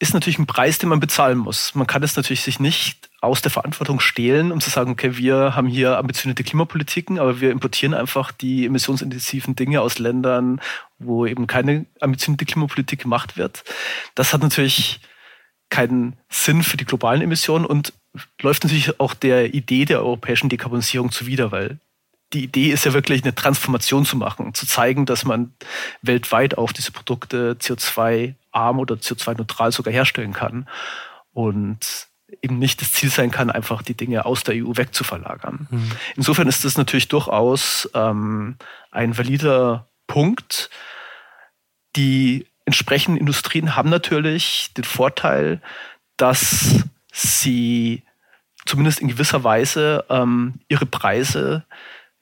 ist 0.00 0.14
natürlich 0.14 0.38
ein 0.38 0.46
Preis, 0.46 0.78
den 0.78 0.88
man 0.88 0.98
bezahlen 0.98 1.38
muss. 1.38 1.74
Man 1.74 1.86
kann 1.86 2.02
es 2.02 2.16
natürlich 2.16 2.40
sich 2.40 2.58
nicht 2.58 3.10
aus 3.20 3.42
der 3.42 3.50
Verantwortung 3.50 4.00
stehlen, 4.00 4.50
um 4.50 4.60
zu 4.60 4.70
sagen, 4.70 4.90
okay, 4.90 5.18
wir 5.18 5.54
haben 5.54 5.68
hier 5.68 5.98
ambitionierte 5.98 6.42
Klimapolitiken, 6.42 7.18
aber 7.18 7.40
wir 7.40 7.50
importieren 7.50 7.92
einfach 7.92 8.32
die 8.32 8.64
emissionsintensiven 8.64 9.56
Dinge 9.56 9.82
aus 9.82 9.98
Ländern, 9.98 10.62
wo 10.98 11.26
eben 11.26 11.46
keine 11.46 11.84
ambitionierte 12.00 12.46
Klimapolitik 12.46 13.02
gemacht 13.02 13.36
wird. 13.36 13.62
Das 14.14 14.32
hat 14.32 14.42
natürlich 14.42 15.00
keinen 15.68 16.16
Sinn 16.30 16.62
für 16.62 16.78
die 16.78 16.86
globalen 16.86 17.20
Emissionen 17.20 17.66
und 17.66 17.92
läuft 18.40 18.64
natürlich 18.64 18.98
auch 19.00 19.12
der 19.12 19.52
Idee 19.52 19.84
der 19.84 20.00
europäischen 20.00 20.48
Dekarbonisierung 20.48 21.12
zuwider, 21.12 21.52
weil 21.52 21.78
die 22.32 22.44
Idee 22.44 22.70
ist 22.70 22.86
ja 22.86 22.94
wirklich 22.94 23.22
eine 23.22 23.34
Transformation 23.34 24.06
zu 24.06 24.16
machen, 24.16 24.54
zu 24.54 24.66
zeigen, 24.66 25.04
dass 25.04 25.26
man 25.26 25.52
weltweit 26.00 26.56
auch 26.56 26.72
diese 26.72 26.90
Produkte 26.90 27.58
CO2-arm 28.52 28.78
oder 28.78 28.96
CO2-neutral 28.96 29.72
sogar 29.72 29.92
herstellen 29.92 30.32
kann 30.32 30.68
und 31.32 32.08
eben 32.42 32.58
nicht 32.58 32.80
das 32.80 32.92
Ziel 32.92 33.10
sein 33.10 33.30
kann, 33.30 33.50
einfach 33.50 33.82
die 33.82 33.96
Dinge 33.96 34.24
aus 34.24 34.44
der 34.44 34.54
EU 34.54 34.76
wegzuverlagern. 34.76 35.66
Mhm. 35.70 35.90
Insofern 36.16 36.48
ist 36.48 36.64
das 36.64 36.76
natürlich 36.78 37.08
durchaus 37.08 37.90
ähm, 37.94 38.56
ein 38.90 39.18
valider 39.18 39.88
Punkt. 40.06 40.70
Die 41.96 42.46
entsprechenden 42.64 43.18
Industrien 43.18 43.74
haben 43.74 43.90
natürlich 43.90 44.72
den 44.74 44.84
Vorteil, 44.84 45.60
dass 46.16 46.84
sie 47.12 48.04
zumindest 48.64 49.00
in 49.00 49.08
gewisser 49.08 49.42
Weise 49.42 50.04
ähm, 50.08 50.60
ihre 50.68 50.86
Preise 50.86 51.64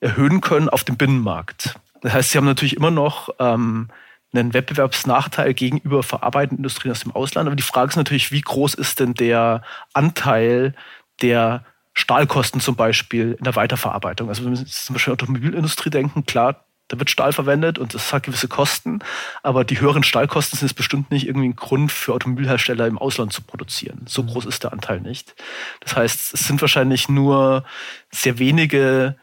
erhöhen 0.01 0.41
können 0.41 0.69
auf 0.69 0.85
dem 0.85 0.97
Binnenmarkt. 0.97 1.75
Das 2.01 2.13
heißt, 2.13 2.31
sie 2.31 2.39
haben 2.39 2.47
natürlich 2.47 2.77
immer 2.77 2.93
noch 2.93 3.29
ähm, 3.39 3.89
einen 4.33 4.55
Wettbewerbsnachteil 4.55 5.55
gegenüber 5.55 6.03
verarbeitenden 6.03 6.59
Industrien 6.59 6.93
aus 6.93 7.01
dem 7.01 7.13
Ausland. 7.13 7.47
Aber 7.47 7.57
die 7.57 7.63
Frage 7.63 7.91
ist 7.91 7.97
natürlich, 7.97 8.31
wie 8.31 8.43
groß 8.43 8.75
ist 8.75 9.01
denn 9.01 9.15
der 9.15 9.63
Anteil 9.95 10.75
der 11.23 11.65
Stahlkosten 11.95 12.61
zum 12.61 12.77
Beispiel 12.77 13.37
in 13.39 13.45
der 13.45 13.57
Weiterverarbeitung? 13.57 14.29
Also 14.29 14.45
wenn 14.45 14.57
wir 14.57 14.67
zum 14.67 14.95
Beispiel 14.95 15.13
an 15.13 15.19
die 15.19 15.25
Automobilindustrie 15.25 15.91
denken, 15.91 16.27
klar, 16.27 16.65
da 16.89 16.99
wird 16.99 17.11
Stahl 17.11 17.33
verwendet 17.33 17.79
und 17.79 17.93
das 17.95 18.13
hat 18.13 18.23
gewisse 18.23 18.49
Kosten, 18.49 19.01
aber 19.43 19.65
die 19.65 19.81
höheren 19.81 20.03
Stahlkosten 20.03 20.59
sind 20.59 20.67
es 20.67 20.75
bestimmt 20.75 21.11
nicht 21.11 21.27
irgendwie 21.27 21.49
ein 21.49 21.57
Grund 21.57 21.93
für 21.93 22.15
Automobilhersteller 22.15 22.87
im 22.87 22.99
Ausland 22.99 23.33
zu 23.33 23.43
produzieren. 23.43 24.07
So 24.07 24.23
mhm. 24.23 24.29
groß 24.29 24.47
ist 24.47 24.65
der 24.65 24.73
Anteil 24.73 25.01
nicht. 25.01 25.35
Das 25.81 25.97
heißt, 25.97 26.35
es 26.35 26.41
sind 26.41 26.61
wahrscheinlich 26.63 27.09
nur 27.09 27.65
sehr 28.11 28.39
wenige 28.39 29.17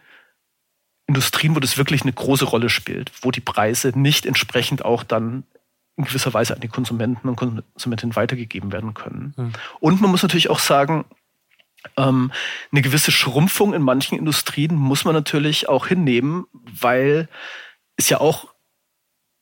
Industrien, 1.08 1.56
wo 1.56 1.60
das 1.60 1.78
wirklich 1.78 2.02
eine 2.02 2.14
große 2.14 2.46
Rolle 2.46 2.70
spielt, 2.70 3.12
wo 3.22 3.32
die 3.32 3.42
Preise 3.42 3.92
nicht 3.96 4.26
entsprechend 4.26 4.84
auch 4.84 5.04
dann 5.04 5.44
in 5.98 6.06
gewisser 6.06 6.34
Weise 6.34 6.54
an 6.54 6.60
die 6.60 6.68
Konsumenten 6.68 7.30
und 7.30 7.36
Konsumentinnen 7.36 8.16
weitergegeben 8.16 8.72
werden 8.72 8.94
können. 8.94 9.34
Mhm. 9.38 9.54
Und 9.80 10.02
man 10.02 10.12
muss 10.12 10.24
natürlich 10.24 10.50
auch 10.50 10.60
sagen, 10.60 11.06
ähm, 11.98 12.32
eine 12.72 12.82
gewisse 12.82 13.12
Schrumpfung 13.12 13.74
in 13.74 13.82
manchen 13.82 14.18
Industrien 14.18 14.76
muss 14.76 15.06
man 15.06 15.14
natürlich 15.14 15.70
auch 15.70 15.88
hinnehmen, 15.88 16.46
weil 16.54 17.30
es 17.96 18.10
ja 18.10 18.20
auch 18.20 18.54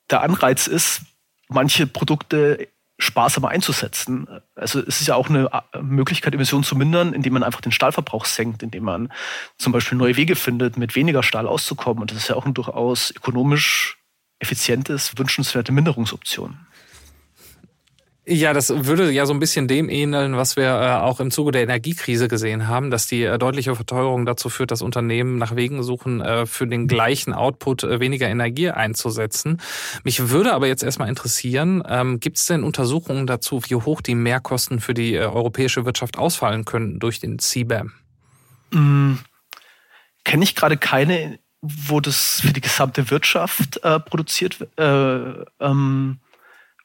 der 0.10 0.22
Anreiz 0.22 0.68
ist, 0.68 1.02
manche 1.48 1.88
Produkte 1.88 2.68
sparsamer 3.04 3.50
einzusetzen. 3.50 4.28
Also 4.56 4.80
es 4.80 5.02
ist 5.02 5.08
ja 5.08 5.16
auch 5.16 5.30
eine 5.30 5.50
äh, 5.74 5.82
Möglichkeit, 5.82 6.34
Emissionen 6.34 6.64
zu 6.64 6.76
mindern, 6.76 7.14
indem 7.14 7.34
man 7.34 7.44
einfach 7.44 7.62
den 7.62 7.72
Stahlverbrauch 7.72 8.26
senkt, 8.26 8.64
indem 8.64 8.84
man 8.84 9.12
zum 9.58 9.72
Beispiel 9.74 9.98
neue 9.98 10.18
Wege 10.18 10.36
findet, 10.36 10.78
mit 10.78 10.96
weniger 10.96 11.24
Stahl 11.24 11.48
auszukommen. 11.48 12.02
Und 12.02 12.12
das 12.12 12.18
ist 12.18 12.28
ja 12.30 12.36
auch 12.36 12.46
ein 12.46 12.54
durchaus 12.54 13.12
ökonomisch 13.12 13.98
effizientes, 14.40 15.18
wünschenswerte 15.18 15.72
Minderungsoption. 15.72 16.60
Ja, 18.26 18.54
das 18.54 18.70
würde 18.86 19.12
ja 19.12 19.26
so 19.26 19.34
ein 19.34 19.40
bisschen 19.40 19.68
dem 19.68 19.90
ähneln, 19.90 20.38
was 20.38 20.56
wir 20.56 20.64
äh, 20.64 21.02
auch 21.02 21.20
im 21.20 21.30
Zuge 21.30 21.52
der 21.52 21.64
Energiekrise 21.64 22.30
gesehen 22.30 22.70
haben, 22.70 22.90
dass 22.90 23.06
die 23.06 23.24
äh, 23.24 23.38
deutliche 23.38 23.76
Verteuerung 23.76 24.26
dazu 24.26 24.50
führt, 24.50 24.72
dass 24.72 24.82
Unternehmen 24.82 25.38
nach 25.38 25.58
Wegen 25.58 25.84
suchen, 25.84 26.22
äh, 26.22 26.46
für 26.46 26.66
den 26.66 26.88
gleichen 26.88 27.34
Output 27.34 27.84
weniger 27.84 28.30
Energie 28.30 28.70
einzusetzen. 28.70 29.60
Mich 30.06 30.30
würde 30.30 30.54
aber 30.54 30.68
jetzt 30.68 30.84
erstmal 30.84 31.10
interessieren, 31.10 31.84
ähm, 31.86 32.22
gibt 32.22 32.38
es 32.38 32.46
denn 32.46 32.64
Untersuchungen 32.64 33.28
dazu, 33.28 33.62
wie 33.68 33.76
hoch 33.76 34.00
die 34.00 34.16
Mehrkosten 34.16 34.80
für 34.80 34.94
die 34.94 35.18
europäische 35.18 35.84
Wirtschaft 35.84 36.18
ausfallen 36.18 36.64
könnten 36.64 37.00
durch 37.00 37.20
den 37.20 37.40
CBAM? 37.40 37.92
Mm, 38.72 39.16
Kenne 40.24 40.44
ich 40.46 40.56
gerade 40.56 40.78
keine, 40.78 41.40
wo 41.62 42.00
das 42.00 42.40
für 42.40 42.54
die 42.54 42.62
gesamte 42.62 43.10
Wirtschaft 43.12 43.84
äh, 43.84 44.00
produziert 44.00 44.62
wird. 44.62 44.80
Äh, 44.80 45.46
ähm 45.60 46.20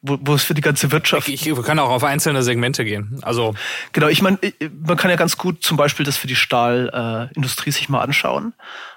wo, 0.03 0.19
wo 0.21 0.35
es 0.35 0.45
für 0.45 0.55
die 0.55 0.61
ganze 0.61 0.93
Wirtschaft. 0.93 1.29
Ich, 1.29 1.47
ich 1.47 1.63
kann 1.63 1.79
auch 1.79 1.91
auf 1.91 2.05
einzelne 2.05 2.43
Segmente 2.43 2.85
gehen. 2.85 3.19
Also 3.23 3.55
genau, 3.93 4.09
ich 4.09 4.23
meine, 4.23 4.39
man 4.85 4.97
kann 4.97 5.11
ja 5.11 5.17
ganz 5.17 5.37
gut 5.37 5.63
zum 5.63 5.77
Beispiel 5.77 6.07
das 6.07 6.17
für 6.17 6.27
die 6.27 6.37
Stahlindustrie 6.37 7.71
äh, 7.71 7.73
sich 7.73 7.89
mal 7.89 8.03
anschauen. 8.03 8.55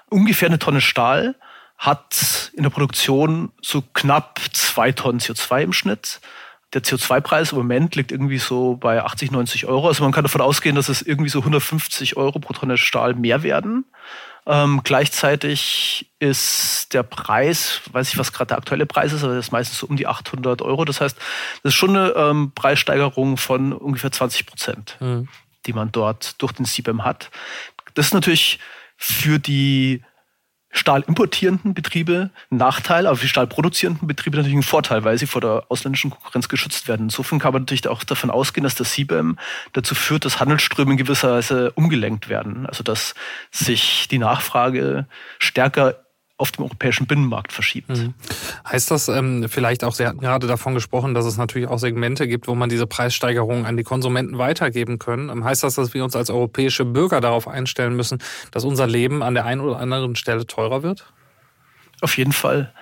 Ungefähr 0.08 0.48
eine 0.48 0.58
Tonne 0.58 0.80
Stahl 0.80 1.34
hat 1.78 2.52
in 2.54 2.62
der 2.62 2.70
Produktion 2.70 3.50
so 3.60 3.82
knapp 3.92 4.40
zwei 4.52 4.92
Tonnen 4.92 5.18
CO2 5.18 5.62
im 5.62 5.72
Schnitt. 5.72 6.20
Der 6.74 6.82
CO2-Preis 6.82 7.52
im 7.52 7.58
Moment 7.58 7.96
liegt 7.96 8.12
irgendwie 8.12 8.38
so 8.38 8.76
bei 8.76 9.02
80, 9.02 9.30
90 9.30 9.66
Euro. 9.66 9.88
Also 9.88 10.04
man 10.04 10.12
kann 10.12 10.22
davon 10.22 10.40
ausgehen, 10.40 10.76
dass 10.76 10.88
es 10.88 11.02
irgendwie 11.02 11.28
so 11.28 11.40
150 11.40 12.16
Euro 12.16 12.38
pro 12.38 12.52
Tonne 12.52 12.78
Stahl 12.78 13.14
mehr 13.14 13.42
werden. 13.42 13.84
Ähm, 14.44 14.80
gleichzeitig 14.82 16.10
ist 16.18 16.92
der 16.94 17.04
Preis, 17.04 17.80
weiß 17.92 18.08
ich, 18.08 18.18
was 18.18 18.32
gerade 18.32 18.48
der 18.48 18.58
aktuelle 18.58 18.86
Preis 18.86 19.12
ist, 19.12 19.22
aber 19.22 19.34
das 19.34 19.46
ist 19.46 19.52
meistens 19.52 19.78
so 19.78 19.86
um 19.86 19.96
die 19.96 20.06
800 20.06 20.62
Euro. 20.62 20.84
Das 20.84 21.00
heißt, 21.00 21.16
das 21.16 21.72
ist 21.72 21.74
schon 21.74 21.96
eine 21.96 22.10
ähm, 22.10 22.52
Preissteigerung 22.54 23.36
von 23.36 23.72
ungefähr 23.72 24.10
20 24.10 24.46
Prozent, 24.46 24.96
mhm. 25.00 25.28
die 25.66 25.72
man 25.72 25.92
dort 25.92 26.40
durch 26.42 26.52
den 26.52 26.66
CBAM 26.66 27.04
hat. 27.04 27.30
Das 27.94 28.06
ist 28.06 28.14
natürlich 28.14 28.58
für 28.96 29.38
die 29.38 30.02
stahlimportierenden 30.72 31.74
Betriebe 31.74 32.30
ein 32.50 32.56
Nachteil, 32.56 33.06
aber 33.06 33.16
für 33.16 33.22
die 33.22 33.28
stahlproduzierenden 33.28 34.08
Betriebe 34.08 34.36
natürlich 34.36 34.56
ein 34.56 34.62
Vorteil, 34.62 35.04
weil 35.04 35.18
sie 35.18 35.26
vor 35.26 35.40
der 35.40 35.64
ausländischen 35.68 36.10
Konkurrenz 36.10 36.48
geschützt 36.48 36.88
werden. 36.88 37.06
Insofern 37.06 37.38
kann 37.38 37.52
man 37.52 37.62
natürlich 37.62 37.86
auch 37.88 38.02
davon 38.04 38.30
ausgehen, 38.30 38.64
dass 38.64 38.74
der 38.74 38.86
CBAM 38.86 39.38
dazu 39.74 39.94
führt, 39.94 40.24
dass 40.24 40.40
Handelsströme 40.40 40.92
in 40.92 40.96
gewisser 40.96 41.32
Weise 41.32 41.72
umgelenkt 41.72 42.28
werden. 42.28 42.66
Also 42.66 42.82
dass 42.82 43.14
sich 43.50 44.08
die 44.08 44.18
Nachfrage 44.18 45.06
stärker 45.38 46.02
auf 46.38 46.50
dem 46.50 46.64
europäischen 46.64 47.06
Binnenmarkt 47.06 47.52
verschiebt. 47.52 47.88
Mhm. 47.90 48.14
Heißt 48.68 48.90
das 48.90 49.08
ähm, 49.08 49.46
vielleicht 49.48 49.84
auch, 49.84 49.94
Sie 49.94 50.06
hatten 50.06 50.20
gerade 50.20 50.46
davon 50.46 50.74
gesprochen, 50.74 51.14
dass 51.14 51.24
es 51.24 51.36
natürlich 51.36 51.68
auch 51.68 51.78
Segmente 51.78 52.26
gibt, 52.26 52.48
wo 52.48 52.54
man 52.54 52.68
diese 52.68 52.86
Preissteigerungen 52.86 53.64
an 53.64 53.76
die 53.76 53.84
Konsumenten 53.84 54.38
weitergeben 54.38 54.98
können. 54.98 55.28
Ähm, 55.28 55.44
heißt 55.44 55.62
das, 55.62 55.74
dass 55.76 55.94
wir 55.94 56.02
uns 56.02 56.16
als 56.16 56.30
europäische 56.30 56.84
Bürger 56.84 57.20
darauf 57.20 57.46
einstellen 57.46 57.94
müssen, 57.94 58.18
dass 58.50 58.64
unser 58.64 58.86
Leben 58.86 59.22
an 59.22 59.34
der 59.34 59.44
einen 59.44 59.60
oder 59.60 59.78
anderen 59.78 60.16
Stelle 60.16 60.46
teurer 60.46 60.82
wird? 60.82 61.12
Auf 62.00 62.16
jeden 62.16 62.32
Fall. 62.32 62.72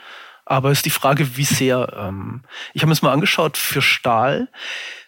Aber 0.51 0.73
es 0.73 0.79
ist 0.79 0.87
die 0.87 0.91
Frage, 0.91 1.37
wie 1.37 1.45
sehr. 1.45 1.93
Ähm, 1.97 2.43
ich 2.73 2.83
habe 2.83 2.89
mir 2.89 2.95
das 2.95 3.03
mal 3.03 3.13
angeschaut, 3.13 3.57
für 3.57 3.83
Stahl 3.83 4.49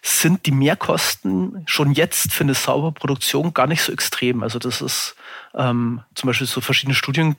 sind 0.01 0.45
die 0.45 0.51
Mehrkosten 0.51 1.63
schon 1.65 1.91
jetzt 1.91 2.31
für 2.31 2.45
eine 2.45 2.53
saubere 2.53 2.93
Produktion 2.93 3.53
gar 3.53 3.67
nicht 3.67 3.81
so 3.81 3.91
extrem. 3.91 4.41
Also 4.41 4.57
das 4.57 4.81
ist 4.81 5.15
ähm, 5.53 6.01
zum 6.15 6.27
Beispiel 6.27 6.47
so 6.47 6.61
verschiedene 6.61 6.95
Studien 6.95 7.35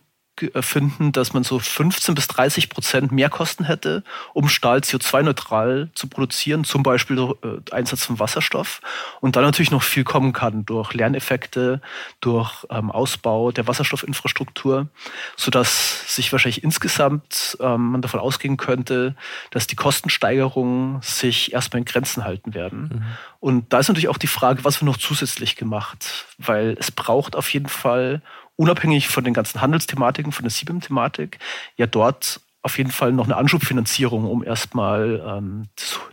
finden, 0.61 1.13
dass 1.13 1.33
man 1.33 1.45
so 1.45 1.59
15 1.59 2.15
bis 2.15 2.27
30 2.27 2.69
Prozent 2.69 3.13
mehr 3.13 3.31
Kosten 3.31 3.65
hätte, 3.65 4.03
um 4.33 4.49
Stahl 4.49 4.79
CO2-neutral 4.79 5.91
zu 5.95 6.09
produzieren, 6.09 6.65
zum 6.65 6.83
Beispiel 6.83 7.17
durch 7.17 7.37
äh, 7.43 7.71
Einsatz 7.71 8.05
von 8.05 8.19
Wasserstoff. 8.19 8.81
Und 9.21 9.37
dann 9.37 9.45
natürlich 9.45 9.71
noch 9.71 9.83
viel 9.83 10.03
kommen 10.03 10.33
kann 10.33 10.67
durch 10.67 10.93
Lerneffekte, 10.93 11.81
durch 12.21 12.67
ähm, 12.71 12.91
Ausbau 12.91 13.53
der 13.53 13.69
Wasserstoffinfrastruktur, 13.69 14.89
sodass 15.37 16.15
sich 16.15 16.33
wahrscheinlich 16.33 16.65
insgesamt 16.65 17.57
ähm, 17.61 17.93
man 17.93 18.03
davon 18.03 18.21
ausgehen 18.21 18.57
könnte, 18.57 19.15
dass 19.51 19.67
die 19.69 19.77
Kostensteigerungen 19.77 21.01
sich 21.01 21.53
erstmal 21.53 21.79
in 21.79 21.85
Grenzen 21.85 22.25
halten 22.25 22.55
werden. 22.55 22.91
Mhm. 22.93 23.05
Und 23.39 23.73
da 23.73 23.79
ist 23.79 23.89
natürlich 23.89 24.09
auch 24.09 24.19
die 24.19 24.27
Frage, 24.27 24.65
was 24.65 24.81
wird 24.81 24.87
noch 24.87 24.97
zusätzlich 24.97 25.55
gemacht? 25.55 26.27
Weil 26.39 26.77
es 26.79 26.91
braucht 26.91 27.37
auf 27.37 27.53
jeden 27.53 27.69
Fall 27.69 28.23
unabhängig 28.57 29.09
von 29.09 29.25
den 29.25 29.35
ganzen 29.35 29.61
Handelsthematiken, 29.61 30.33
von 30.33 30.45
der 30.45 30.53
CBIM-Thematik, 30.53 31.39
ja 31.77 31.87
dort 31.87 32.41
auf 32.63 32.79
jeden 32.79 32.91
Fall 32.91 33.13
noch 33.13 33.27
eine 33.27 33.37
Anschubfinanzierung, 33.37 34.25
um 34.25 34.43
erstmal 34.43 35.23
ähm, 35.27 35.69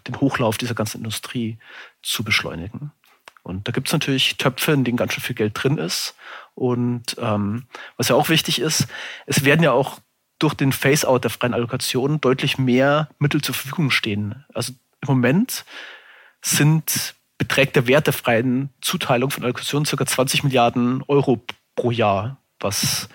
den 0.07 0.19
Hochlauf 0.19 0.57
dieser 0.57 0.75
ganzen 0.75 0.97
Industrie 0.97 1.57
zu 2.01 2.25
beschleunigen. 2.25 2.91
Und 3.43 3.67
da 3.67 3.71
gibt 3.71 3.87
es 3.87 3.93
natürlich 3.93 4.37
Töpfe, 4.37 4.73
in 4.73 4.83
denen 4.83 4.97
ganz 4.97 5.13
schön 5.13 5.23
viel 5.23 5.35
Geld 5.35 5.53
drin 5.55 5.77
ist. 5.77 6.15
Und 6.53 7.15
ähm, 7.19 7.67
was 7.97 8.09
ja 8.09 8.15
auch 8.15 8.29
wichtig 8.29 8.59
ist, 8.59 8.87
es 9.25 9.45
werden 9.45 9.63
ja 9.63 9.71
auch 9.71 9.99
durch 10.39 10.53
den 10.53 10.73
Phase-out 10.73 11.23
der 11.23 11.31
freien 11.31 11.53
Allokation 11.53 12.19
deutlich 12.19 12.57
mehr 12.57 13.09
Mittel 13.17 13.41
zur 13.41 13.55
Verfügung 13.55 13.89
stehen. 13.89 14.43
Also 14.53 14.73
im 15.01 15.07
Moment 15.07 15.65
sind 16.41 17.15
beträgt 17.37 17.75
der 17.75 17.87
Wert 17.87 18.05
der 18.05 18.13
freien 18.13 18.69
Zuteilung 18.81 19.31
von 19.31 19.43
Allokationen 19.43 19.85
ca. 19.85 20.05
20 20.05 20.43
Milliarden 20.43 21.03
Euro 21.07 21.43
pro 21.75 21.91
Jahr, 21.91 22.37
was 22.61 23.07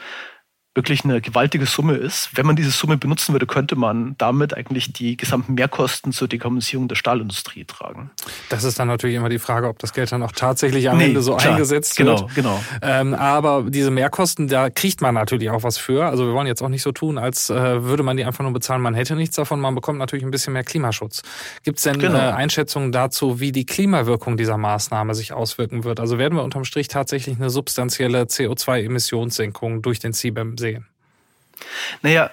wirklich 0.77 1.05
eine 1.05 1.21
gewaltige 1.21 1.67
Summe 1.67 1.95
ist. 1.95 2.31
Wenn 2.35 2.47
man 2.47 2.55
diese 2.55 2.71
Summe 2.71 2.97
benutzen 2.99 3.33
würde, 3.33 3.47
könnte 3.47 3.77
man 3.77 4.15
damit 4.19 4.55
eigentlich 4.55 4.93
die 4.93 5.17
gesamten 5.17 5.55
Mehrkosten 5.55 6.13
zur 6.13 6.29
Dekarbonisierung 6.29 6.87
der 6.87 6.97
Stahlindustrie 6.97 7.65
tragen. 7.65 8.11
Das 8.51 8.63
ist 8.63 8.79
dann 8.79 8.89
natürlich 8.89 9.17
immer 9.17 9.31
die 9.31 9.39
Frage, 9.39 9.69
ob 9.69 9.79
das 9.79 9.93
Geld 9.93 10.13
dann 10.13 10.23
auch 10.23 10.33
tatsächlich 10.33 10.89
am 10.91 10.99
nee, 10.99 11.07
Ende 11.07 11.23
so 11.23 11.35
klar, 11.37 11.55
eingesetzt 11.55 11.97
genau, 11.97 12.21
wird. 12.21 12.35
Genau, 12.35 12.61
genau. 12.81 12.91
Ähm, 13.01 13.15
aber 13.15 13.65
diese 13.67 13.91
Mehrkosten, 13.91 14.49
da 14.49 14.69
kriegt 14.71 15.01
man 15.01 15.15
natürlich 15.15 15.51
auch 15.51 15.63
was 15.63 15.79
für. 15.79 16.05
Also 16.05 16.27
wir 16.27 16.35
wollen 16.35 16.47
jetzt 16.47 16.63
auch 16.63 16.69
nicht 16.69 16.83
so 16.83 16.93
tun, 16.93 17.17
als 17.17 17.49
äh, 17.49 17.85
würde 17.85 18.03
man 18.03 18.17
die 18.17 18.25
einfach 18.25 18.45
nur 18.45 18.53
bezahlen. 18.53 18.83
Man 18.83 18.95
hätte 18.95 19.17
nichts 19.17 19.37
davon. 19.37 19.61
Man 19.61 19.75
bekommt 19.75 19.99
natürlich 19.99 20.25
ein 20.25 20.31
bisschen 20.31 20.53
mehr 20.53 20.65
Klimaschutz. 20.65 21.23
Gibt 21.63 21.79
es 21.79 21.85
denn 21.85 21.99
genau. 21.99 22.19
äh, 22.19 22.33
Einschätzungen 22.33 22.93
dazu, 22.93 23.41
wie 23.41 23.51
die 23.51 23.65
Klimawirkung 23.65 24.37
dieser 24.37 24.59
Maßnahme 24.59 25.15
sich 25.15 25.33
auswirken 25.33 25.85
wird? 25.85 26.01
Also 26.01 26.19
werden 26.19 26.37
wir 26.37 26.45
unterm 26.45 26.65
Strich 26.65 26.89
tatsächlich 26.89 27.37
eine 27.37 27.49
substanzielle 27.49 28.25
CO2-Emissionssenkung 28.25 29.81
durch 29.81 30.01
den 30.01 30.13
CBAM 30.13 30.57
sehen? 30.67 30.87
Naja, 32.03 32.31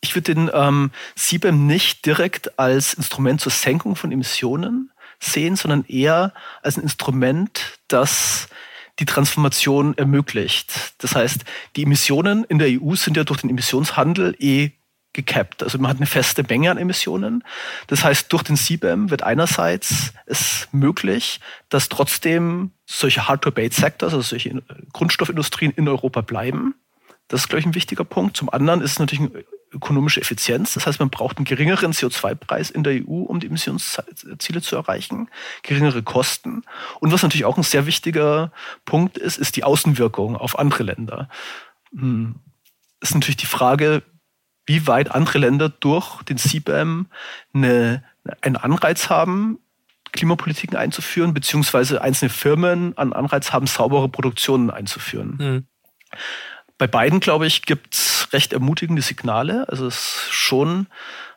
ich 0.00 0.14
würde 0.14 0.34
den 0.34 0.50
ähm, 0.52 0.90
CBAM 1.16 1.66
nicht 1.66 2.04
direkt 2.06 2.58
als 2.58 2.94
Instrument 2.94 3.40
zur 3.40 3.52
Senkung 3.52 3.96
von 3.96 4.12
Emissionen 4.12 4.90
sehen, 5.20 5.56
sondern 5.56 5.84
eher 5.86 6.32
als 6.62 6.76
ein 6.76 6.82
Instrument, 6.82 7.78
das 7.88 8.48
die 8.98 9.06
Transformation 9.06 9.96
ermöglicht. 9.96 10.94
Das 10.98 11.14
heißt, 11.14 11.44
die 11.76 11.82
Emissionen 11.82 12.44
in 12.44 12.58
der 12.58 12.68
EU 12.68 12.94
sind 12.94 13.16
ja 13.16 13.24
durch 13.24 13.40
den 13.40 13.50
Emissionshandel 13.50 14.36
eh 14.38 14.70
gecapped. 15.14 15.62
Also 15.62 15.78
man 15.78 15.90
hat 15.90 15.96
eine 15.96 16.06
feste 16.06 16.42
Menge 16.42 16.70
an 16.70 16.78
Emissionen. 16.78 17.42
Das 17.86 18.04
heißt, 18.04 18.32
durch 18.32 18.42
den 18.42 18.56
CBAM 18.56 19.10
wird 19.10 19.22
einerseits 19.22 20.12
es 20.26 20.68
möglich, 20.72 21.40
dass 21.70 21.88
trotzdem 21.88 22.72
solche 22.84 23.26
Hard-to-Abate-Sectors, 23.26 24.12
also 24.12 24.22
solche 24.22 24.62
Grundstoffindustrien 24.92 25.72
in 25.72 25.88
Europa 25.88 26.20
bleiben. 26.20 26.74
Das 27.28 27.42
ist, 27.42 27.48
glaube 27.48 27.60
ich, 27.60 27.66
ein 27.66 27.74
wichtiger 27.74 28.04
Punkt. 28.04 28.36
Zum 28.36 28.50
anderen 28.50 28.80
ist 28.80 28.92
es 28.92 28.98
natürlich 28.98 29.30
eine 29.30 29.44
ökonomische 29.72 30.20
Effizienz. 30.20 30.74
Das 30.74 30.86
heißt, 30.86 31.00
man 31.00 31.10
braucht 31.10 31.36
einen 31.36 31.44
geringeren 31.44 31.92
CO2-Preis 31.92 32.70
in 32.70 32.84
der 32.84 32.94
EU, 32.94 33.22
um 33.22 33.40
die 33.40 33.48
Emissionsziele 33.48 34.62
zu 34.62 34.76
erreichen, 34.76 35.28
geringere 35.62 36.02
Kosten. 36.02 36.62
Und 37.00 37.12
was 37.12 37.22
natürlich 37.22 37.44
auch 37.44 37.56
ein 37.56 37.62
sehr 37.62 37.86
wichtiger 37.86 38.52
Punkt 38.84 39.18
ist, 39.18 39.38
ist 39.38 39.56
die 39.56 39.64
Außenwirkung 39.64 40.36
auf 40.36 40.58
andere 40.58 40.84
Länder. 40.84 41.28
Hm. 41.92 42.36
Ist 43.00 43.14
natürlich 43.14 43.36
die 43.36 43.46
Frage, 43.46 44.02
wie 44.66 44.86
weit 44.86 45.10
andere 45.10 45.38
Länder 45.38 45.68
durch 45.68 46.22
den 46.22 46.38
CBAM 46.38 47.08
eine, 47.52 48.04
einen 48.40 48.56
Anreiz 48.56 49.10
haben, 49.10 49.58
Klimapolitiken 50.12 50.76
einzuführen, 50.76 51.34
beziehungsweise 51.34 52.00
einzelne 52.00 52.30
Firmen 52.30 52.96
einen 52.96 53.12
Anreiz 53.12 53.52
haben, 53.52 53.66
saubere 53.66 54.08
Produktionen 54.08 54.70
einzuführen. 54.70 55.36
Mhm. 55.38 55.66
Bei 56.78 56.86
beiden, 56.86 57.20
glaube 57.20 57.46
ich, 57.46 57.62
gibt 57.62 57.94
es 57.94 58.28
recht 58.32 58.52
ermutigende 58.52 59.02
Signale. 59.02 59.68
Also 59.68 59.86
es 59.86 59.94
ist 59.96 60.32
schon 60.32 60.88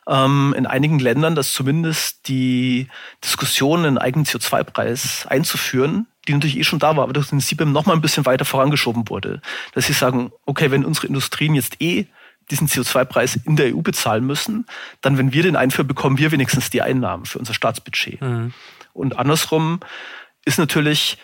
ähm, 0.08 0.54
in 0.56 0.66
einigen 0.66 0.98
Ländern, 0.98 1.34
dass 1.34 1.52
zumindest 1.52 2.28
die 2.28 2.88
Diskussion, 3.22 3.84
einen 3.84 3.98
eigenen 3.98 4.26
CO2-Preis 4.26 5.26
einzuführen, 5.28 6.06
die 6.26 6.34
natürlich 6.34 6.58
eh 6.58 6.64
schon 6.64 6.78
da 6.78 6.96
war, 6.96 7.04
aber 7.04 7.12
durch 7.12 7.28
den 7.28 7.40
CBAM 7.40 7.72
noch 7.72 7.86
mal 7.86 7.92
ein 7.92 8.00
bisschen 8.00 8.26
weiter 8.26 8.44
vorangeschoben 8.44 9.08
wurde. 9.08 9.40
Dass 9.74 9.86
sie 9.86 9.92
sagen, 9.92 10.32
okay, 10.44 10.70
wenn 10.70 10.84
unsere 10.84 11.06
Industrien 11.06 11.54
jetzt 11.54 11.80
eh 11.80 12.06
diesen 12.50 12.66
CO2-Preis 12.66 13.36
in 13.44 13.56
der 13.56 13.74
EU 13.74 13.80
bezahlen 13.80 14.26
müssen, 14.26 14.66
dann, 15.02 15.18
wenn 15.18 15.32
wir 15.32 15.42
den 15.42 15.56
einführen, 15.56 15.86
bekommen 15.86 16.18
wir 16.18 16.32
wenigstens 16.32 16.70
die 16.70 16.82
Einnahmen 16.82 17.26
für 17.26 17.38
unser 17.38 17.54
Staatsbudget. 17.54 18.20
Mhm. 18.20 18.52
Und 18.94 19.18
andersrum 19.18 19.80
ist 20.44 20.58
natürlich 20.58 21.18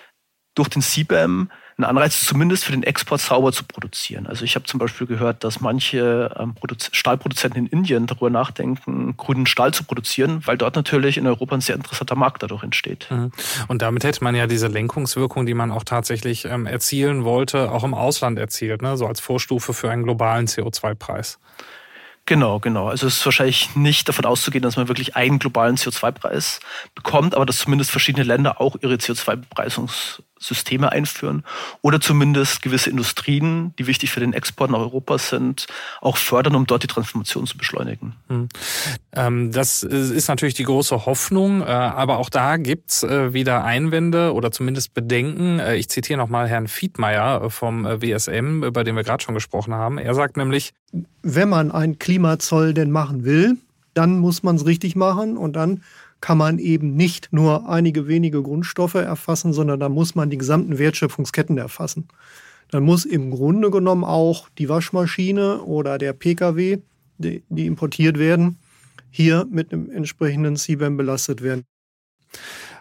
durch 0.55 0.68
den 0.68 0.83
CBAM 0.83 1.50
ein 1.76 1.84
Anreiz, 1.84 2.20
zumindest 2.24 2.64
für 2.64 2.72
den 2.72 2.84
Export 2.84 3.20
sauber 3.20 3.52
zu 3.52 3.64
produzieren. 3.64 4.26
Also 4.26 4.44
ich 4.44 4.54
habe 4.54 4.64
zum 4.64 4.78
Beispiel 4.78 5.06
gehört, 5.06 5.42
dass 5.42 5.60
manche 5.60 6.34
ähm, 6.38 6.54
Stahlproduzenten 6.92 7.66
in 7.66 7.78
Indien 7.78 8.06
darüber 8.06 8.30
nachdenken, 8.30 9.16
grünen 9.16 9.46
Stahl 9.46 9.74
zu 9.74 9.82
produzieren, 9.84 10.42
weil 10.46 10.56
dort 10.56 10.76
natürlich 10.76 11.16
in 11.16 11.26
Europa 11.26 11.56
ein 11.56 11.60
sehr 11.60 11.74
interessanter 11.74 12.14
Markt 12.14 12.42
dadurch 12.42 12.62
entsteht. 12.62 13.08
Mhm. 13.10 13.32
Und 13.66 13.82
damit 13.82 14.04
hätte 14.04 14.22
man 14.22 14.34
ja 14.34 14.46
diese 14.46 14.68
Lenkungswirkung, 14.68 15.46
die 15.46 15.54
man 15.54 15.72
auch 15.72 15.84
tatsächlich 15.84 16.44
ähm, 16.44 16.66
erzielen 16.66 17.24
wollte, 17.24 17.72
auch 17.72 17.82
im 17.82 17.94
Ausland 17.94 18.38
erzielt, 18.38 18.80
ne? 18.80 18.96
so 18.96 19.06
als 19.06 19.18
Vorstufe 19.20 19.74
für 19.74 19.90
einen 19.90 20.04
globalen 20.04 20.46
CO2-Preis. 20.46 21.38
Genau, 22.26 22.58
genau. 22.58 22.88
Also 22.88 23.06
es 23.06 23.18
ist 23.18 23.26
wahrscheinlich 23.26 23.76
nicht 23.76 24.08
davon 24.08 24.24
auszugehen, 24.24 24.62
dass 24.62 24.76
man 24.76 24.88
wirklich 24.88 25.14
einen 25.14 25.38
globalen 25.38 25.76
CO2-Preis 25.76 26.60
bekommt, 26.94 27.34
aber 27.34 27.44
dass 27.44 27.58
zumindest 27.58 27.90
verschiedene 27.90 28.24
Länder 28.24 28.62
auch 28.62 28.76
ihre 28.80 28.94
CO2-Bepreisungssysteme 30.44 30.92
einführen 30.92 31.44
oder 31.83 32.00
zumindest 32.00 32.62
gewisse 32.62 32.90
Industrien, 32.90 33.74
die 33.78 33.87
wichtig 33.87 34.11
für 34.11 34.20
den 34.20 34.33
Export 34.33 34.70
nach 34.70 34.78
Europa 34.78 35.18
sind, 35.18 35.66
auch 36.00 36.16
fördern, 36.16 36.54
um 36.54 36.66
dort 36.66 36.83
die 36.83 36.87
Transformation 36.87 37.46
zu 37.46 37.57
beschleunigen. 37.57 38.14
Hm. 38.28 38.48
Ähm, 39.12 39.52
das 39.52 39.83
ist 39.83 40.28
natürlich 40.28 40.54
die 40.54 40.64
große 40.64 41.07
Hoffnung, 41.07 41.62
äh, 41.62 41.64
aber 41.64 42.18
auch 42.18 42.30
da 42.30 42.57
gibt's 42.57 43.02
äh, 43.02 43.33
wieder 43.33 43.64
Einwände 43.64 44.33
oder 44.35 44.50
zumindest 44.50 44.94
Bedenken. 44.94 45.59
Äh, 45.59 45.76
ich 45.76 45.88
zitiere 45.88 46.18
nochmal 46.18 46.48
Herrn 46.48 46.68
Fiedmeier 46.68 47.50
vom 47.50 47.85
WSM, 47.85 48.62
über 48.62 48.85
den 48.85 48.96
wir 48.96 49.04
gerade 49.04 49.22
schon 49.22 49.35
gesprochen 49.35 49.74
haben. 49.74 49.98
Er 49.98 50.14
sagt 50.14 50.37
nämlich, 50.37 50.72
wenn 51.22 51.48
man 51.48 51.70
einen 51.70 51.98
Klimazoll 51.98 52.74
denn 52.74 52.90
machen 52.90 53.24
will, 53.24 53.57
dann 53.94 54.18
muss 54.18 54.42
man 54.42 54.57
es 54.57 54.66
richtig 54.66 54.96
machen 54.96 55.37
und 55.37 55.54
dann 55.54 55.83
kann 56.24 56.38
man 56.38 56.58
eben 56.58 56.96
nicht 56.96 57.34
nur 57.34 57.68
einige 57.68 58.08
wenige 58.08 58.42
Grundstoffe 58.42 58.94
erfassen, 58.94 59.52
sondern 59.52 59.78
da 59.78 59.90
muss 59.90 60.14
man 60.14 60.30
die 60.30 60.38
gesamten 60.38 60.78
Wertschöpfungsketten 60.78 61.58
erfassen. 61.58 62.08
Dann 62.70 62.82
muss 62.82 63.04
im 63.04 63.30
Grunde 63.30 63.70
genommen 63.70 64.04
auch 64.04 64.48
die 64.56 64.70
Waschmaschine 64.70 65.60
oder 65.64 65.98
der 65.98 66.14
Pkw, 66.14 66.78
die, 67.18 67.42
die 67.50 67.66
importiert 67.66 68.18
werden, 68.18 68.56
hier 69.10 69.46
mit 69.50 69.70
einem 69.70 69.90
entsprechenden 69.90 70.56
CBAM 70.56 70.96
belastet 70.96 71.42
werden. 71.42 71.64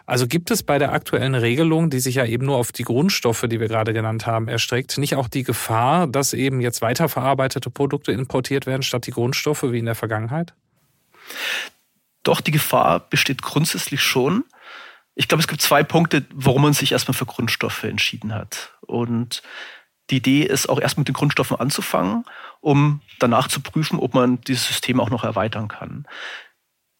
Also 0.06 0.26
gibt 0.26 0.50
es 0.50 0.62
bei 0.62 0.78
der 0.78 0.94
aktuellen 0.94 1.34
Regelung, 1.34 1.90
die 1.90 2.00
sich 2.00 2.14
ja 2.14 2.24
eben 2.24 2.46
nur 2.46 2.56
auf 2.56 2.72
die 2.72 2.84
Grundstoffe, 2.84 3.44
die 3.46 3.60
wir 3.60 3.68
gerade 3.68 3.92
genannt 3.92 4.26
haben, 4.26 4.48
erstreckt, 4.48 4.96
nicht 4.96 5.16
auch 5.16 5.28
die 5.28 5.42
Gefahr, 5.42 6.06
dass 6.06 6.32
eben 6.32 6.62
jetzt 6.62 6.80
weiterverarbeitete 6.80 7.68
Produkte 7.68 8.10
importiert 8.10 8.64
werden 8.64 8.82
statt 8.82 9.06
die 9.06 9.10
Grundstoffe 9.10 9.64
wie 9.64 9.80
in 9.80 9.84
der 9.84 9.96
Vergangenheit? 9.96 10.54
Doch, 12.24 12.40
die 12.40 12.50
Gefahr 12.50 13.00
besteht 13.00 13.42
grundsätzlich 13.42 14.02
schon. 14.02 14.44
Ich 15.14 15.28
glaube, 15.28 15.40
es 15.40 15.48
gibt 15.48 15.62
zwei 15.62 15.84
Punkte, 15.84 16.26
warum 16.34 16.62
man 16.62 16.72
sich 16.72 16.90
erstmal 16.92 17.14
für 17.14 17.26
Grundstoffe 17.26 17.84
entschieden 17.84 18.34
hat. 18.34 18.72
Und 18.80 19.42
die 20.10 20.16
Idee 20.16 20.42
ist 20.42 20.68
auch 20.68 20.80
erst 20.80 20.98
mit 20.98 21.06
den 21.08 21.14
Grundstoffen 21.14 21.58
anzufangen, 21.58 22.24
um 22.60 23.00
danach 23.20 23.48
zu 23.48 23.60
prüfen, 23.60 23.98
ob 23.98 24.14
man 24.14 24.40
dieses 24.40 24.66
System 24.66 25.00
auch 25.00 25.10
noch 25.10 25.24
erweitern 25.24 25.68
kann. 25.68 26.06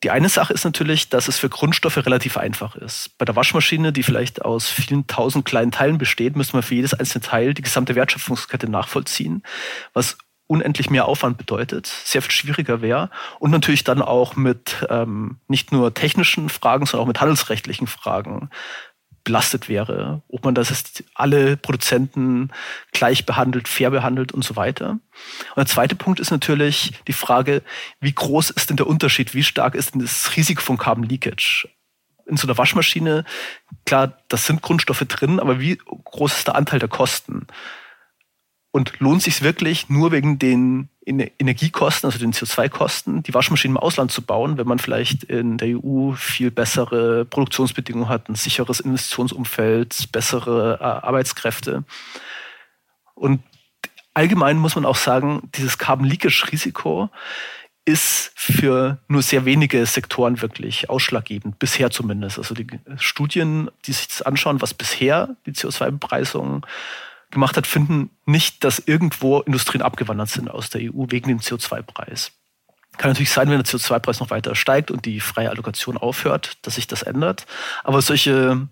Die 0.02 0.10
eine 0.10 0.28
Sache 0.28 0.52
ist 0.52 0.64
natürlich, 0.64 1.08
dass 1.08 1.28
es 1.28 1.38
für 1.38 1.48
Grundstoffe 1.48 1.96
relativ 1.96 2.36
einfach 2.36 2.76
ist. 2.76 3.16
Bei 3.16 3.24
der 3.24 3.36
Waschmaschine, 3.36 3.90
die 3.90 4.02
vielleicht 4.02 4.42
aus 4.42 4.68
vielen 4.68 5.06
tausend 5.06 5.46
kleinen 5.46 5.70
Teilen 5.70 5.96
besteht, 5.96 6.36
müsste 6.36 6.56
man 6.56 6.62
für 6.62 6.74
jedes 6.74 6.92
einzelne 6.92 7.24
Teil 7.24 7.54
die 7.54 7.62
gesamte 7.62 7.94
Wertschöpfungskette 7.94 8.68
nachvollziehen, 8.68 9.42
was 9.94 10.18
unendlich 10.46 10.90
mehr 10.90 11.06
Aufwand 11.06 11.38
bedeutet, 11.38 11.86
sehr 11.86 12.22
viel 12.22 12.30
schwieriger 12.30 12.82
wäre 12.82 13.10
und 13.40 13.50
natürlich 13.50 13.84
dann 13.84 14.02
auch 14.02 14.36
mit 14.36 14.86
ähm, 14.90 15.38
nicht 15.48 15.72
nur 15.72 15.94
technischen 15.94 16.48
Fragen, 16.48 16.86
sondern 16.86 17.04
auch 17.04 17.08
mit 17.08 17.20
handelsrechtlichen 17.20 17.86
Fragen 17.86 18.50
belastet 19.24 19.70
wäre, 19.70 20.22
ob 20.28 20.44
man 20.44 20.54
das 20.54 20.70
ist, 20.70 21.02
alle 21.14 21.56
Produzenten 21.56 22.50
gleich 22.92 23.24
behandelt, 23.24 23.68
fair 23.68 23.90
behandelt 23.90 24.32
und 24.32 24.44
so 24.44 24.54
weiter. 24.54 24.90
Und 24.90 25.56
der 25.56 25.66
zweite 25.66 25.96
Punkt 25.96 26.20
ist 26.20 26.30
natürlich 26.30 26.92
die 27.08 27.14
Frage, 27.14 27.62
wie 28.00 28.12
groß 28.12 28.50
ist 28.50 28.68
denn 28.68 28.76
der 28.76 28.86
Unterschied, 28.86 29.34
wie 29.34 29.42
stark 29.42 29.74
ist 29.74 29.94
denn 29.94 30.02
das 30.02 30.36
Risiko 30.36 30.60
von 30.60 30.76
Carbon 30.76 31.04
Leakage? 31.04 31.68
In 32.26 32.36
so 32.36 32.46
einer 32.46 32.56
Waschmaschine, 32.56 33.24
klar, 33.86 34.18
das 34.28 34.46
sind 34.46 34.62
Grundstoffe 34.62 35.04
drin, 35.08 35.40
aber 35.40 35.58
wie 35.58 35.76
groß 35.76 36.38
ist 36.38 36.46
der 36.46 36.54
Anteil 36.54 36.78
der 36.78 36.88
Kosten? 36.88 37.46
Und 38.74 38.98
lohnt 38.98 39.22
sich 39.22 39.40
wirklich 39.42 39.88
nur 39.88 40.10
wegen 40.10 40.40
den 40.40 40.88
Energiekosten, 41.06 42.08
also 42.08 42.18
den 42.18 42.32
CO2-Kosten, 42.32 43.22
die 43.22 43.32
Waschmaschinen 43.32 43.76
im 43.76 43.80
Ausland 43.80 44.10
zu 44.10 44.20
bauen, 44.20 44.58
wenn 44.58 44.66
man 44.66 44.80
vielleicht 44.80 45.22
in 45.22 45.58
der 45.58 45.78
EU 45.78 46.10
viel 46.14 46.50
bessere 46.50 47.24
Produktionsbedingungen 47.24 48.08
hat, 48.08 48.28
ein 48.28 48.34
sicheres 48.34 48.80
Investitionsumfeld, 48.80 50.10
bessere 50.10 50.78
äh, 50.80 50.82
Arbeitskräfte. 50.82 51.84
Und 53.14 53.44
allgemein 54.12 54.56
muss 54.56 54.74
man 54.74 54.86
auch 54.86 54.96
sagen, 54.96 55.48
dieses 55.54 55.78
Carbon 55.78 56.06
Leakage 56.06 56.50
Risiko 56.50 57.10
ist 57.84 58.32
für 58.34 58.98
nur 59.06 59.22
sehr 59.22 59.44
wenige 59.44 59.86
Sektoren 59.86 60.42
wirklich 60.42 60.90
ausschlaggebend, 60.90 61.60
bisher 61.60 61.92
zumindest. 61.92 62.38
Also 62.38 62.56
die 62.56 62.66
Studien, 62.96 63.70
die 63.86 63.92
sich 63.92 64.08
das 64.08 64.22
anschauen, 64.22 64.60
was 64.60 64.74
bisher 64.74 65.36
die 65.46 65.52
CO2-Bepreisung 65.52 66.66
gemacht 67.34 67.56
hat, 67.56 67.66
finden 67.66 68.10
nicht, 68.24 68.64
dass 68.64 68.78
irgendwo 68.78 69.40
Industrien 69.40 69.82
abgewandert 69.82 70.30
sind 70.30 70.50
aus 70.50 70.70
der 70.70 70.80
EU 70.82 71.04
wegen 71.08 71.28
dem 71.28 71.40
CO2-Preis. 71.40 72.32
Kann 72.96 73.10
natürlich 73.10 73.30
sein, 73.30 73.50
wenn 73.50 73.62
der 73.62 73.66
CO2-Preis 73.66 74.20
noch 74.20 74.30
weiter 74.30 74.54
steigt 74.54 74.90
und 74.90 75.04
die 75.04 75.20
freie 75.20 75.50
Allokation 75.50 75.96
aufhört, 75.96 76.58
dass 76.62 76.76
sich 76.76 76.86
das 76.86 77.02
ändert. 77.02 77.46
Aber 77.82 78.00
solche, 78.00 78.68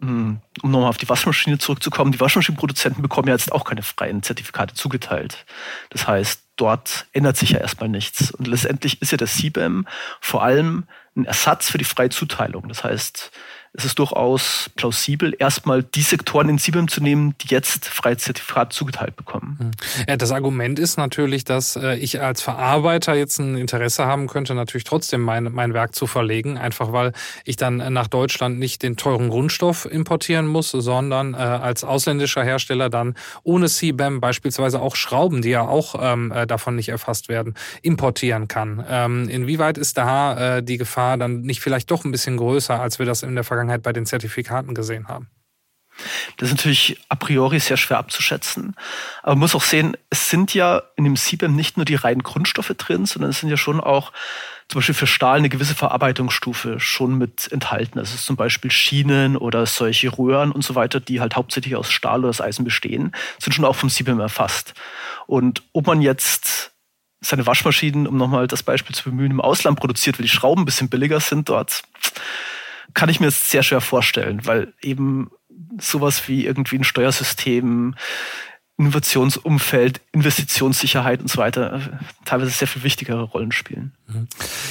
hm, 0.00 0.40
um 0.62 0.70
nochmal 0.70 0.88
auf 0.88 0.96
die 0.96 1.08
Waschmaschine 1.08 1.58
zurückzukommen, 1.58 2.12
die 2.12 2.20
Waschmaschinenproduzenten 2.20 3.02
bekommen 3.02 3.28
ja 3.28 3.34
jetzt 3.34 3.52
auch 3.52 3.64
keine 3.64 3.82
freien 3.82 4.22
Zertifikate 4.22 4.74
zugeteilt. 4.74 5.44
Das 5.90 6.08
heißt, 6.08 6.42
dort 6.56 7.06
ändert 7.12 7.36
sich 7.36 7.50
ja 7.50 7.58
erstmal 7.58 7.90
nichts. 7.90 8.30
Und 8.30 8.46
letztendlich 8.46 9.02
ist 9.02 9.12
ja 9.12 9.18
der 9.18 9.28
CBAM 9.28 9.86
vor 10.20 10.42
allem 10.42 10.84
ein 11.14 11.26
Ersatz 11.26 11.70
für 11.70 11.78
die 11.78 11.84
freie 11.84 12.10
Zuteilung. 12.10 12.68
Das 12.68 12.82
heißt, 12.82 13.30
es 13.76 13.84
ist 13.84 13.98
durchaus 13.98 14.70
plausibel, 14.76 15.34
erstmal 15.38 15.82
die 15.82 16.02
Sektoren 16.02 16.48
in 16.48 16.58
Sibim 16.58 16.88
zu 16.88 17.02
nehmen, 17.02 17.34
die 17.42 17.48
jetzt 17.48 17.86
freie 17.86 18.16
Zertifikat 18.16 18.72
zugeteilt 18.72 19.16
bekommen. 19.16 19.56
Hm. 19.58 19.70
Ja, 20.08 20.16
das 20.16 20.32
Argument 20.32 20.78
ist 20.78 20.96
natürlich, 20.96 21.44
dass 21.44 21.76
äh, 21.76 21.96
ich 21.96 22.20
als 22.20 22.40
Verarbeiter 22.40 23.14
jetzt 23.14 23.38
ein 23.38 23.56
Interesse 23.56 24.06
haben 24.06 24.28
könnte, 24.28 24.54
natürlich 24.54 24.84
trotzdem 24.84 25.20
mein, 25.20 25.52
mein 25.52 25.74
Werk 25.74 25.94
zu 25.94 26.06
verlegen, 26.06 26.56
einfach 26.56 26.92
weil 26.92 27.12
ich 27.44 27.56
dann 27.56 27.92
nach 27.92 28.06
Deutschland 28.06 28.58
nicht 28.58 28.82
den 28.82 28.96
teuren 28.96 29.28
Grundstoff 29.28 29.86
importieren 29.90 30.46
muss, 30.46 30.70
sondern 30.70 31.34
äh, 31.34 31.36
als 31.36 31.84
ausländischer 31.84 32.42
Hersteller 32.42 32.88
dann 32.88 33.14
ohne 33.42 33.66
CBAM 33.66 34.20
beispielsweise 34.20 34.80
auch 34.80 34.96
Schrauben, 34.96 35.42
die 35.42 35.50
ja 35.50 35.62
auch 35.62 35.96
ähm, 36.00 36.32
äh, 36.32 36.46
davon 36.46 36.76
nicht 36.76 36.88
erfasst 36.88 37.28
werden, 37.28 37.54
importieren 37.82 38.48
kann. 38.48 38.84
Ähm, 38.88 39.28
inwieweit 39.28 39.78
ist 39.78 39.98
da 39.98 40.60
die 40.60 40.76
Gefahr 40.76 41.16
dann 41.16 41.42
nicht 41.42 41.60
vielleicht 41.60 41.90
doch 41.90 42.04
ein 42.04 42.12
bisschen 42.12 42.36
größer, 42.36 42.80
als 42.80 42.98
wir 42.98 43.06
das 43.06 43.22
in 43.22 43.34
der 43.34 43.44
Vergangenheit 43.44 43.65
Vergangenheit 43.66 43.82
bei 43.82 43.92
den 43.92 44.06
Zertifikaten 44.06 44.74
gesehen 44.74 45.08
haben? 45.08 45.28
Das 46.36 46.50
ist 46.50 46.56
natürlich 46.56 47.00
a 47.08 47.14
priori 47.14 47.58
sehr 47.58 47.78
schwer 47.78 47.96
abzuschätzen. 47.96 48.76
Aber 49.22 49.32
man 49.32 49.40
muss 49.40 49.54
auch 49.54 49.62
sehen, 49.62 49.96
es 50.10 50.28
sind 50.28 50.52
ja 50.52 50.82
in 50.96 51.04
dem 51.04 51.16
CBAM 51.16 51.56
nicht 51.56 51.78
nur 51.78 51.86
die 51.86 51.94
reinen 51.94 52.22
Grundstoffe 52.22 52.74
drin, 52.76 53.06
sondern 53.06 53.30
es 53.30 53.40
sind 53.40 53.48
ja 53.48 53.56
schon 53.56 53.80
auch 53.80 54.12
zum 54.68 54.80
Beispiel 54.80 54.94
für 54.94 55.06
Stahl 55.06 55.38
eine 55.38 55.48
gewisse 55.48 55.74
Verarbeitungsstufe 55.74 56.80
schon 56.80 57.16
mit 57.16 57.50
enthalten. 57.50 57.98
Ist 57.98 58.26
zum 58.26 58.36
Beispiel 58.36 58.70
Schienen 58.70 59.38
oder 59.38 59.64
solche 59.64 60.10
Röhren 60.10 60.52
und 60.52 60.62
so 60.62 60.74
weiter, 60.74 61.00
die 61.00 61.20
halt 61.20 61.34
hauptsächlich 61.34 61.76
aus 61.76 61.90
Stahl 61.90 62.20
oder 62.20 62.28
aus 62.28 62.42
Eisen 62.42 62.64
bestehen, 62.64 63.12
sind 63.38 63.54
schon 63.54 63.64
auch 63.64 63.76
vom 63.76 63.88
CBAM 63.88 64.20
erfasst. 64.20 64.74
Und 65.26 65.62
ob 65.72 65.86
man 65.86 66.02
jetzt 66.02 66.72
seine 67.22 67.46
Waschmaschinen, 67.46 68.06
um 68.06 68.18
nochmal 68.18 68.46
das 68.46 68.62
Beispiel 68.62 68.94
zu 68.94 69.04
bemühen, 69.04 69.30
im 69.30 69.40
Ausland 69.40 69.78
produziert, 69.80 70.18
weil 70.18 70.24
die 70.24 70.32
Schrauben 70.32 70.62
ein 70.62 70.66
bisschen 70.66 70.90
billiger 70.90 71.20
sind 71.20 71.48
dort, 71.48 71.82
kann 72.96 73.10
ich 73.10 73.20
mir 73.20 73.30
sehr 73.30 73.62
schwer 73.62 73.82
vorstellen, 73.82 74.46
weil 74.46 74.72
eben 74.80 75.30
sowas 75.78 76.28
wie 76.28 76.46
irgendwie 76.46 76.78
ein 76.78 76.84
Steuersystem, 76.84 77.94
Innovationsumfeld, 78.78 80.02
Investitionssicherheit 80.12 81.20
und 81.22 81.30
so 81.30 81.38
weiter 81.38 81.76
äh, 81.76 81.80
teilweise 82.26 82.50
sehr 82.50 82.68
viel 82.68 82.82
wichtigere 82.82 83.22
Rollen 83.22 83.50
spielen. 83.50 83.92
Mhm. 84.06 84.28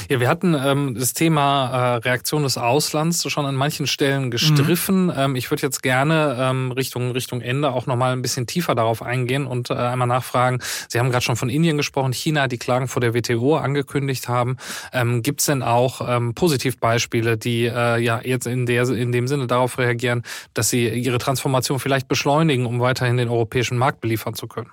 Ja, 0.10 0.20
wir 0.20 0.30
hatten 0.30 0.54
ähm, 0.54 0.94
das 0.94 1.14
Thema 1.14 1.70
äh, 1.70 1.96
Reaktion 1.98 2.44
des 2.44 2.58
Auslands 2.58 3.30
schon 3.32 3.48
an 3.48 3.56
manchen 3.56 3.88
Stellen 3.88 4.30
gestriffen. 4.30 5.06
Mhm. 5.06 5.14
Ähm, 5.18 5.36
ich 5.36 5.50
würde 5.50 5.64
jetzt 5.64 5.82
gerne 5.82 6.38
ähm, 6.40 6.72
Richtung 6.72 7.12
Richtung 7.12 7.42
Ende 7.42 7.72
auch 7.72 7.88
noch 7.88 7.96
mal 7.96 8.14
ein 8.14 8.22
bisschen 8.22 8.46
tiefer 8.46 8.76
darauf 8.76 9.02
eingehen 9.02 9.48
und 9.48 9.72
äh, 9.72 9.74
einmal 9.74 10.08
nachfragen. 10.08 10.60
Sie 10.88 11.00
haben 11.00 11.10
gerade 11.10 11.26
schon 11.26 11.36
von 11.36 11.50
Indien 11.50 11.76
gesprochen, 11.76 12.14
China, 12.14 12.48
die 12.48 12.60
Klagen 12.60 12.88
vor 12.88 13.02
der 13.02 13.16
WTO 13.16 13.58
angekündigt 13.58 14.28
haben. 14.28 14.58
Ähm, 14.94 15.24
Gibt 15.24 15.40
es 15.40 15.48
denn 15.48 15.64
auch 15.64 16.08
ähm, 16.08 16.36
Positivbeispiele, 16.36 17.38
die 17.38 17.66
äh, 17.66 18.00
ja 18.00 18.22
jetzt 18.24 18.46
in 18.46 18.68
der 18.68 18.88
in 18.88 19.12
dem 19.12 19.28
Sinne 19.28 19.48
darauf 19.48 19.80
reagieren, 19.80 20.22
dass 20.54 20.70
sie 20.70 20.88
ihre 20.88 21.18
Transformation 21.18 21.80
vielleicht 21.80 22.08
beschleunigen, 22.08 22.68
um 22.68 22.80
weiterhin 22.80 23.18
den 23.18 23.30
europäischen 23.30 23.80
Markt 23.80 23.95
Markt 23.96 24.02
beliefern 24.02 24.34
zu 24.34 24.48
können? 24.48 24.72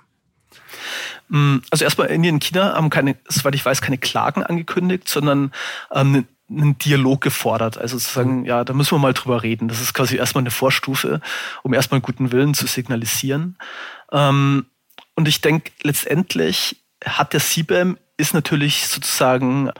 Mm, 1.29 1.57
also 1.71 1.83
erstmal 1.83 2.07
Indien 2.07 2.35
und 2.35 2.43
China 2.43 2.73
haben 2.75 2.89
keine, 2.89 3.15
soweit 3.27 3.55
ich 3.55 3.65
weiß, 3.65 3.81
keine 3.81 3.97
Klagen 3.97 4.43
angekündigt, 4.43 5.07
sondern 5.07 5.51
ähm, 5.91 6.27
einen 6.49 6.77
Dialog 6.77 7.21
gefordert. 7.21 7.77
Also 7.77 7.97
sozusagen, 7.97 8.41
mhm. 8.41 8.45
ja, 8.45 8.63
da 8.63 8.73
müssen 8.73 8.91
wir 8.91 8.99
mal 8.99 9.13
drüber 9.13 9.43
reden. 9.43 9.67
Das 9.67 9.81
ist 9.81 9.93
quasi 9.93 10.17
erstmal 10.17 10.43
eine 10.43 10.51
Vorstufe, 10.51 11.21
um 11.63 11.73
erstmal 11.73 12.01
guten 12.01 12.31
Willen 12.31 12.53
zu 12.53 12.67
signalisieren. 12.67 13.57
Ähm, 14.11 14.65
und 15.15 15.27
ich 15.27 15.41
denke, 15.41 15.71
letztendlich 15.83 16.83
hat 17.05 17.33
der 17.33 17.39
CBAM 17.39 17.97
ist 18.17 18.33
natürlich 18.33 18.87
sozusagen 18.87 19.71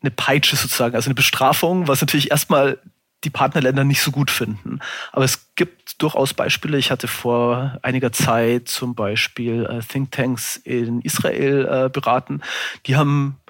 eine 0.00 0.10
Peitsche 0.10 0.56
sozusagen, 0.56 0.94
also 0.94 1.08
eine 1.08 1.14
Bestrafung, 1.14 1.88
was 1.88 2.00
natürlich 2.00 2.30
erstmal 2.30 2.78
die 3.24 3.30
Partnerländer 3.30 3.84
nicht 3.84 4.02
so 4.02 4.10
gut 4.10 4.30
finden. 4.30 4.80
Aber 5.12 5.24
es 5.24 5.54
gibt 5.54 6.02
durchaus 6.02 6.34
Beispiele. 6.34 6.78
Ich 6.78 6.90
hatte 6.90 7.08
vor 7.08 7.78
einiger 7.82 8.12
Zeit 8.12 8.68
zum 8.68 8.94
Beispiel 8.94 9.66
äh, 9.66 9.80
Thinktanks 9.80 10.56
in 10.56 11.00
Israel 11.00 11.86
äh, 11.86 11.88
beraten. 11.88 12.42
Die 12.86 12.96
haben 12.96 13.40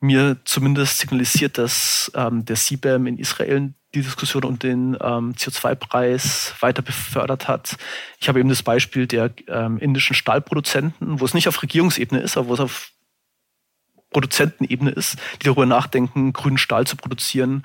mir 0.00 0.36
zumindest 0.44 0.98
signalisiert, 0.98 1.58
dass 1.58 2.10
ähm, 2.14 2.44
der 2.44 2.56
CBAM 2.56 3.06
in 3.06 3.18
Israel 3.18 3.72
die 3.94 4.02
Diskussion 4.02 4.44
um 4.44 4.58
den 4.58 4.96
ähm, 5.00 5.34
CO2-Preis 5.34 6.54
weiter 6.60 6.82
befördert 6.82 7.48
hat. 7.48 7.76
Ich 8.20 8.28
habe 8.28 8.40
eben 8.40 8.48
das 8.48 8.62
Beispiel 8.62 9.06
der 9.06 9.30
ähm, 9.48 9.78
indischen 9.78 10.14
Stahlproduzenten, 10.14 11.20
wo 11.20 11.24
es 11.24 11.34
nicht 11.34 11.48
auf 11.48 11.62
Regierungsebene 11.62 12.20
ist, 12.20 12.36
aber 12.36 12.48
wo 12.48 12.54
es 12.54 12.60
auf 12.60 12.90
Produzentenebene 14.10 14.90
ist, 14.90 15.16
die 15.40 15.44
darüber 15.44 15.66
nachdenken, 15.66 16.32
grünen 16.32 16.58
Stahl 16.58 16.86
zu 16.86 16.96
produzieren. 16.96 17.64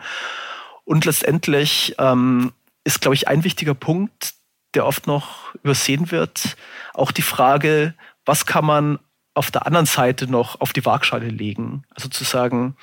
Und 0.83 1.05
letztendlich 1.05 1.95
ähm, 1.99 2.51
ist, 2.83 3.01
glaube 3.01 3.15
ich, 3.15 3.27
ein 3.27 3.43
wichtiger 3.43 3.73
Punkt, 3.73 4.33
der 4.73 4.85
oft 4.85 5.07
noch 5.07 5.53
übersehen 5.55 6.11
wird, 6.11 6.55
auch 6.93 7.11
die 7.11 7.21
Frage, 7.21 7.93
was 8.25 8.45
kann 8.45 8.65
man 8.65 8.99
auf 9.33 9.51
der 9.51 9.65
anderen 9.65 9.85
Seite 9.85 10.29
noch 10.29 10.59
auf 10.61 10.73
die 10.73 10.85
Waagschale 10.85 11.27
legen? 11.27 11.83
Also 11.89 12.09
zu 12.09 12.23
sagen, 12.23 12.75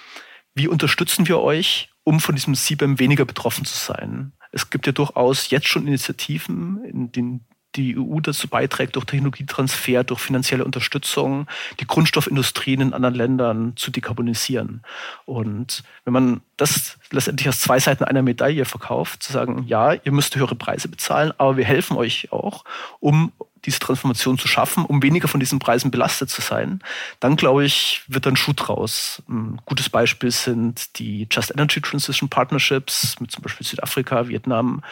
wie 0.55 0.69
unterstützen 0.69 1.29
wir 1.29 1.41
euch, 1.41 1.91
um 2.05 2.21
von 2.21 2.35
diesem 2.35 2.55
CBAM 2.55 2.99
weniger 2.99 3.25
betroffen 3.25 3.65
zu 3.65 3.77
sein? 3.77 4.33
Es 4.51 4.71
gibt 4.71 4.87
ja 4.87 4.93
durchaus 4.93 5.51
jetzt 5.51 5.69
schon 5.69 5.87
Initiativen, 5.87 6.85
in 6.85 7.13
denen 7.13 7.47
die 7.79 7.97
EU 7.99 8.21
dazu 8.21 8.49
beiträgt, 8.49 8.97
durch 8.97 9.07
Technologietransfer, 9.07 10.05
durch 10.05 10.21
finanzielle 10.21 10.64
Unterstützung, 10.64 11.47
die 11.81 11.87
Grundstoffindustrien 11.87 12.81
in 12.81 12.93
anderen 12.93 13.14
Ländern 13.14 13.73
zu 13.77 13.91
dekarbonisieren. 13.91 14.83
Und 15.25 15.83
wenn 16.05 16.12
man 16.12 16.41
das 16.57 16.99
letztendlich 17.11 17.47
als 17.47 17.61
zwei 17.61 17.79
Seiten 17.79 18.05
einer 18.05 18.23
Medaille 18.23 18.64
verkauft, 18.64 19.23
zu 19.23 19.33
sagen, 19.33 19.64
ja, 19.67 19.93
ihr 19.93 20.12
müsst 20.12 20.37
höhere 20.37 20.57
Preise 20.57 20.88
bezahlen, 20.88 21.33
aber 21.38 21.57
wir 21.57 21.64
helfen 21.64 21.97
euch 21.97 22.33
auch, 22.33 22.64
um 23.01 23.33
diese 23.64 23.81
Transformation 23.81 24.38
zu 24.38 24.49
schaffen, 24.49 24.85
um 24.85 25.03
weniger 25.03 25.29
von 25.29 25.41
diesen 25.41 25.59
Preisen 25.59 25.91
belastet 25.91 26.31
zu 26.31 26.41
sein, 26.41 26.81
dann 27.21 27.37
glaube 27.37 27.64
ich, 27.64 28.03
wird 28.07 28.27
dann 28.27 28.37
Schuh 28.37 28.53
draus. 28.53 29.23
Ein 29.29 29.61
gutes 29.64 29.88
Beispiel 29.88 30.31
sind 30.31 30.99
die 30.99 31.27
Just 31.31 31.51
Energy 31.51 31.81
Transition 31.81 32.29
Partnerships 32.29 33.19
mit 33.21 33.31
zum 33.31 33.43
Beispiel 33.43 33.67
Südafrika, 33.67 34.29
Vietnam 34.29 34.83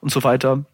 und 0.00 0.10
so 0.10 0.24
weiter 0.24 0.64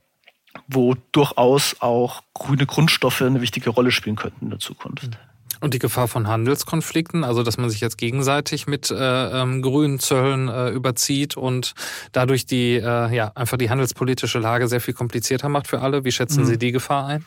wo 0.68 0.94
durchaus 1.12 1.76
auch 1.80 2.22
grüne 2.34 2.66
Grundstoffe 2.66 3.22
eine 3.22 3.40
wichtige 3.40 3.70
Rolle 3.70 3.90
spielen 3.90 4.16
könnten 4.16 4.46
in 4.46 4.50
der 4.50 4.58
Zukunft. 4.58 5.18
Und 5.60 5.74
die 5.74 5.78
Gefahr 5.78 6.08
von 6.08 6.26
Handelskonflikten, 6.26 7.22
also 7.22 7.44
dass 7.44 7.56
man 7.56 7.70
sich 7.70 7.80
jetzt 7.80 7.96
gegenseitig 7.96 8.66
mit 8.66 8.90
äh, 8.90 8.96
ähm, 8.96 9.62
grünen 9.62 10.00
Zöllen 10.00 10.48
äh, 10.48 10.70
überzieht 10.70 11.36
und 11.36 11.74
dadurch 12.10 12.46
die 12.46 12.74
äh, 12.74 13.14
ja 13.14 13.30
einfach 13.36 13.58
die 13.58 13.70
handelspolitische 13.70 14.40
Lage 14.40 14.66
sehr 14.66 14.80
viel 14.80 14.94
komplizierter 14.94 15.48
macht 15.48 15.68
für 15.68 15.80
alle. 15.80 16.04
Wie 16.04 16.10
schätzen 16.10 16.40
mhm. 16.40 16.46
Sie 16.46 16.58
die 16.58 16.72
Gefahr 16.72 17.06
ein? 17.06 17.24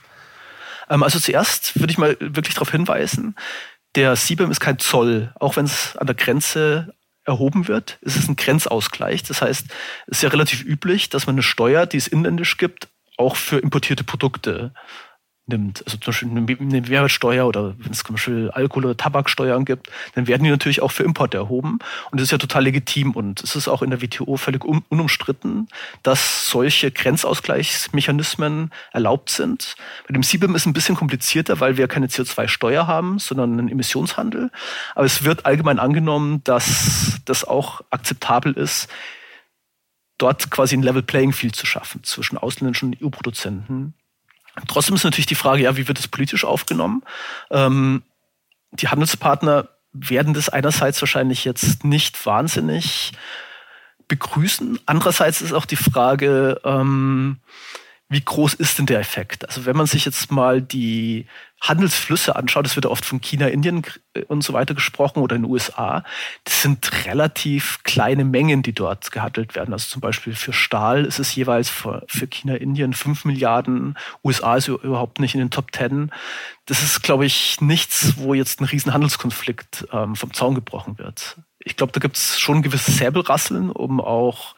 Ähm, 0.89 1.01
also 1.01 1.17
zuerst 1.17 1.79
würde 1.79 1.91
ich 1.91 1.97
mal 1.97 2.17
wirklich 2.19 2.55
darauf 2.55 2.71
hinweisen, 2.71 3.35
der 3.95 4.15
CBAM 4.15 4.51
ist 4.51 4.59
kein 4.59 4.79
Zoll, 4.79 5.33
auch 5.39 5.55
wenn 5.55 5.65
es 5.65 5.95
an 5.95 6.07
der 6.07 6.15
Grenze 6.15 6.93
erhoben 7.23 7.67
wird. 7.67 7.97
Es 8.01 8.15
ist 8.17 8.29
ein 8.29 8.35
Grenzausgleich. 8.35 9.23
Das 9.23 9.41
heißt, 9.41 9.67
es 10.07 10.17
ist 10.17 10.21
ja 10.23 10.29
relativ 10.29 10.63
üblich, 10.63 11.09
dass 11.09 11.25
man 11.25 11.35
eine 11.35 11.43
Steuer, 11.43 11.85
die 11.85 11.97
es 11.97 12.07
inländisch 12.07 12.57
gibt, 12.57 12.89
auch 13.17 13.35
für 13.35 13.57
importierte 13.57 14.03
Produkte 14.03 14.73
nimmt, 15.47 15.83
also 15.85 15.97
zum 15.97 16.11
Beispiel 16.11 16.29
eine 16.29 16.41
Mehrwertsteuer 16.81 17.45
oder 17.45 17.75
wenn 17.77 17.91
es 17.91 18.03
zum 18.03 18.15
Beispiel 18.15 18.49
Alkohol- 18.51 18.85
oder 18.85 18.97
Tabaksteuern 18.97 19.63
gibt, 19.63 19.89
dann 20.15 20.27
werden 20.27 20.43
die 20.43 20.49
natürlich 20.49 20.81
auch 20.81 20.91
für 20.91 21.03
Importe 21.03 21.37
erhoben. 21.37 21.79
Und 22.09 22.19
das 22.19 22.23
ist 22.23 22.31
ja 22.31 22.37
total 22.37 22.63
legitim. 22.63 23.11
Und 23.11 23.43
es 23.43 23.55
ist 23.55 23.67
auch 23.67 23.83
in 23.83 23.91
der 23.91 24.01
WTO 24.01 24.37
völlig 24.37 24.65
un 24.65 24.83
unumstritten, 24.89 25.67
dass 26.03 26.49
solche 26.49 26.91
Grenzausgleichsmechanismen 26.91 28.71
erlaubt 28.91 29.29
sind. 29.29 29.75
Bei 30.07 30.13
dem 30.13 30.23
CBIM 30.23 30.55
ist 30.55 30.63
es 30.63 30.65
ein 30.65 30.73
bisschen 30.73 30.95
komplizierter, 30.95 31.59
weil 31.59 31.77
wir 31.77 31.87
keine 31.87 32.07
CO2-Steuer 32.07 32.87
haben, 32.87 33.19
sondern 33.19 33.59
einen 33.59 33.69
Emissionshandel. 33.69 34.51
Aber 34.95 35.05
es 35.05 35.23
wird 35.23 35.45
allgemein 35.45 35.79
angenommen, 35.79 36.43
dass 36.43 37.21
das 37.25 37.43
auch 37.43 37.81
akzeptabel 37.91 38.53
ist, 38.53 38.89
dort 40.17 40.49
quasi 40.51 40.75
ein 40.75 40.83
Level 40.83 41.03
Playing 41.03 41.33
Field 41.33 41.55
zu 41.55 41.65
schaffen 41.65 42.03
zwischen 42.03 42.37
ausländischen 42.37 42.95
EU-Produzenten 43.01 43.93
Trotzdem 44.67 44.95
ist 44.95 45.03
natürlich 45.03 45.25
die 45.25 45.35
Frage, 45.35 45.63
ja, 45.63 45.75
wie 45.77 45.87
wird 45.87 45.99
es 45.99 46.07
politisch 46.07 46.45
aufgenommen? 46.45 47.03
Ähm, 47.51 48.03
die 48.71 48.87
Handelspartner 48.87 49.69
werden 49.91 50.33
das 50.33 50.49
einerseits 50.49 51.01
wahrscheinlich 51.01 51.45
jetzt 51.45 51.83
nicht 51.83 52.25
wahnsinnig 52.25 53.11
begrüßen. 54.07 54.79
Andererseits 54.85 55.41
ist 55.41 55.53
auch 55.53 55.65
die 55.65 55.75
Frage, 55.75 56.61
ähm, 56.63 57.39
wie 58.07 58.21
groß 58.21 58.53
ist 58.53 58.77
denn 58.77 58.85
der 58.85 58.99
Effekt? 58.99 59.47
Also 59.47 59.65
wenn 59.65 59.75
man 59.75 59.87
sich 59.87 60.05
jetzt 60.05 60.31
mal 60.31 60.61
die 60.61 61.25
Handelsflüsse 61.59 62.35
anschaut, 62.35 62.67
es 62.67 62.75
wird 62.75 62.85
oft 62.85 63.03
von 63.03 63.19
China, 63.19 63.47
Indien 63.47 63.81
äh, 64.13 64.21
und 64.23 64.43
so 64.43 64.53
weiter 64.53 64.75
gesprochen 64.75 65.23
oder 65.23 65.35
in 65.35 65.41
den 65.41 65.51
USA, 65.51 66.03
das 66.43 66.61
sind 66.61 67.05
relativ 67.05 67.79
kleine 67.83 68.23
Mengen, 68.23 68.61
die 68.61 68.73
dort 68.73 69.11
gehandelt 69.11 69.55
werden. 69.55 69.73
Also 69.73 69.87
zum 69.87 70.01
Beispiel 70.01 70.35
für 70.35 70.53
Stahl 70.53 71.05
ist 71.05 71.17
es 71.17 71.33
jeweils 71.35 71.69
für, 71.69 72.05
China, 72.29 72.55
Indien 72.55 72.93
5 72.93 73.25
Milliarden, 73.25 73.97
USA 74.23 74.57
ist 74.57 74.67
überhaupt 74.67 75.19
nicht 75.19 75.33
in 75.33 75.39
den 75.39 75.49
Top 75.49 75.73
10. 75.73 76.11
Das 76.67 76.83
ist, 76.83 77.01
glaube 77.01 77.25
ich, 77.25 77.59
nichts, 77.59 78.17
wo 78.17 78.35
jetzt 78.35 78.61
ein 78.61 78.65
riesen 78.65 78.93
Handelskonflikt 78.93 79.87
ähm, 79.91 80.15
vom 80.15 80.33
Zaun 80.33 80.53
gebrochen 80.53 80.99
wird. 80.99 81.37
Ich 81.59 81.75
glaube, 81.75 81.93
da 81.93 81.99
gibt 81.99 82.17
es 82.17 82.39
schon 82.39 82.61
gewisse 82.61 82.91
Säbelrasseln, 82.91 83.71
um 83.71 83.99
auch 83.99 84.55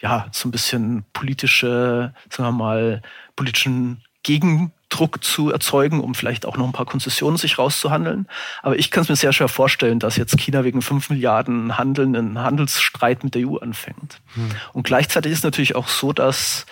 ja, 0.00 0.26
so 0.32 0.48
ein 0.48 0.52
bisschen 0.52 1.04
politische, 1.12 2.12
sagen 2.30 2.48
wir 2.48 2.52
mal, 2.52 3.02
politischen 3.34 4.02
Gegendruck 4.22 5.22
zu 5.22 5.50
erzeugen, 5.50 6.00
um 6.00 6.14
vielleicht 6.14 6.46
auch 6.46 6.56
noch 6.56 6.66
ein 6.66 6.72
paar 6.72 6.86
Konzessionen 6.86 7.38
sich 7.38 7.58
rauszuhandeln. 7.58 8.26
Aber 8.62 8.78
ich 8.78 8.90
kann 8.90 9.02
es 9.02 9.08
mir 9.08 9.16
sehr 9.16 9.32
schwer 9.32 9.48
vorstellen, 9.48 10.00
dass 10.00 10.16
jetzt 10.16 10.36
China 10.38 10.64
wegen 10.64 10.82
fünf 10.82 11.10
Milliarden 11.10 11.78
Handeln 11.78 12.16
einen 12.16 12.38
Handelsstreit 12.38 13.24
mit 13.24 13.34
der 13.34 13.48
EU 13.48 13.58
anfängt. 13.58 14.20
Hm. 14.34 14.50
Und 14.72 14.82
gleichzeitig 14.82 15.32
ist 15.32 15.38
es 15.38 15.44
natürlich 15.44 15.76
auch 15.76 15.88
so, 15.88 16.12
dass 16.12 16.66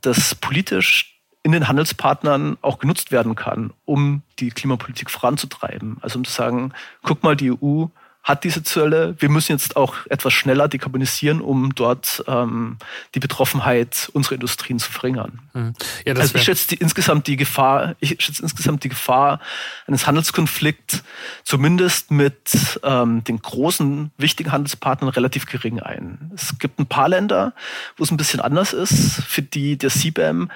das 0.00 0.36
politisch 0.36 1.18
in 1.42 1.52
den 1.52 1.66
Handelspartnern 1.66 2.58
auch 2.62 2.78
genutzt 2.78 3.10
werden 3.10 3.34
kann, 3.34 3.72
um 3.84 4.22
die 4.38 4.50
Klimapolitik 4.50 5.10
voranzutreiben. 5.10 5.98
Also 6.00 6.18
um 6.18 6.24
zu 6.24 6.32
sagen, 6.32 6.72
guck 7.02 7.22
mal, 7.22 7.36
die 7.36 7.52
EU 7.52 7.86
hat 8.28 8.44
diese 8.44 8.62
Zölle. 8.62 9.16
Wir 9.18 9.30
müssen 9.30 9.52
jetzt 9.52 9.74
auch 9.76 9.94
etwas 10.10 10.34
schneller 10.34 10.68
dekarbonisieren, 10.68 11.40
um 11.40 11.74
dort 11.74 12.22
ähm, 12.28 12.76
die 13.14 13.20
Betroffenheit 13.20 14.10
unserer 14.12 14.34
Industrien 14.34 14.78
zu 14.78 14.92
verringern. 14.92 15.40
Mhm. 15.54 15.72
Ja, 16.04 16.14
also 16.14 16.34
ich 16.36 16.42
schätze 16.42 16.68
die, 16.68 16.74
insgesamt 16.74 17.26
die 17.26 17.36
Gefahr, 17.36 17.96
ich 18.00 18.10
schätze 18.18 18.42
insgesamt 18.42 18.84
die 18.84 18.90
Gefahr 18.90 19.40
eines 19.86 20.06
Handelskonflikts 20.06 21.02
zumindest 21.42 22.10
mit 22.10 22.78
ähm, 22.82 23.24
den 23.24 23.40
großen 23.40 24.10
wichtigen 24.18 24.52
Handelspartnern 24.52 25.08
relativ 25.08 25.46
gering 25.46 25.80
ein. 25.80 26.30
Es 26.34 26.58
gibt 26.58 26.78
ein 26.78 26.86
paar 26.86 27.08
Länder, 27.08 27.54
wo 27.96 28.04
es 28.04 28.10
ein 28.10 28.18
bisschen 28.18 28.40
anders 28.40 28.74
ist, 28.74 29.22
für 29.22 29.40
die 29.42 29.78
der 29.78 29.88
CBAM 29.88 30.50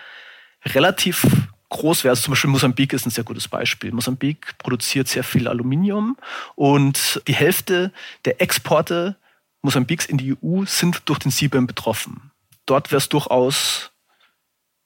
relativ 0.66 1.26
groß 1.72 2.04
wäre. 2.04 2.12
Also 2.12 2.22
zum 2.22 2.32
Beispiel 2.32 2.50
Mosambik 2.50 2.92
ist 2.92 3.06
ein 3.06 3.10
sehr 3.10 3.24
gutes 3.24 3.48
Beispiel. 3.48 3.92
Mosambik 3.92 4.56
produziert 4.58 5.08
sehr 5.08 5.24
viel 5.24 5.48
Aluminium 5.48 6.16
und 6.54 7.22
die 7.26 7.34
Hälfte 7.34 7.92
der 8.24 8.40
Exporte 8.40 9.16
Mosambiks 9.62 10.06
in 10.06 10.18
die 10.18 10.34
EU 10.34 10.64
sind 10.66 11.02
durch 11.06 11.20
den 11.20 11.32
CBAM 11.32 11.66
betroffen. 11.66 12.32
Dort 12.66 12.90
wäre 12.90 12.98
es 12.98 13.08
durchaus 13.08 13.90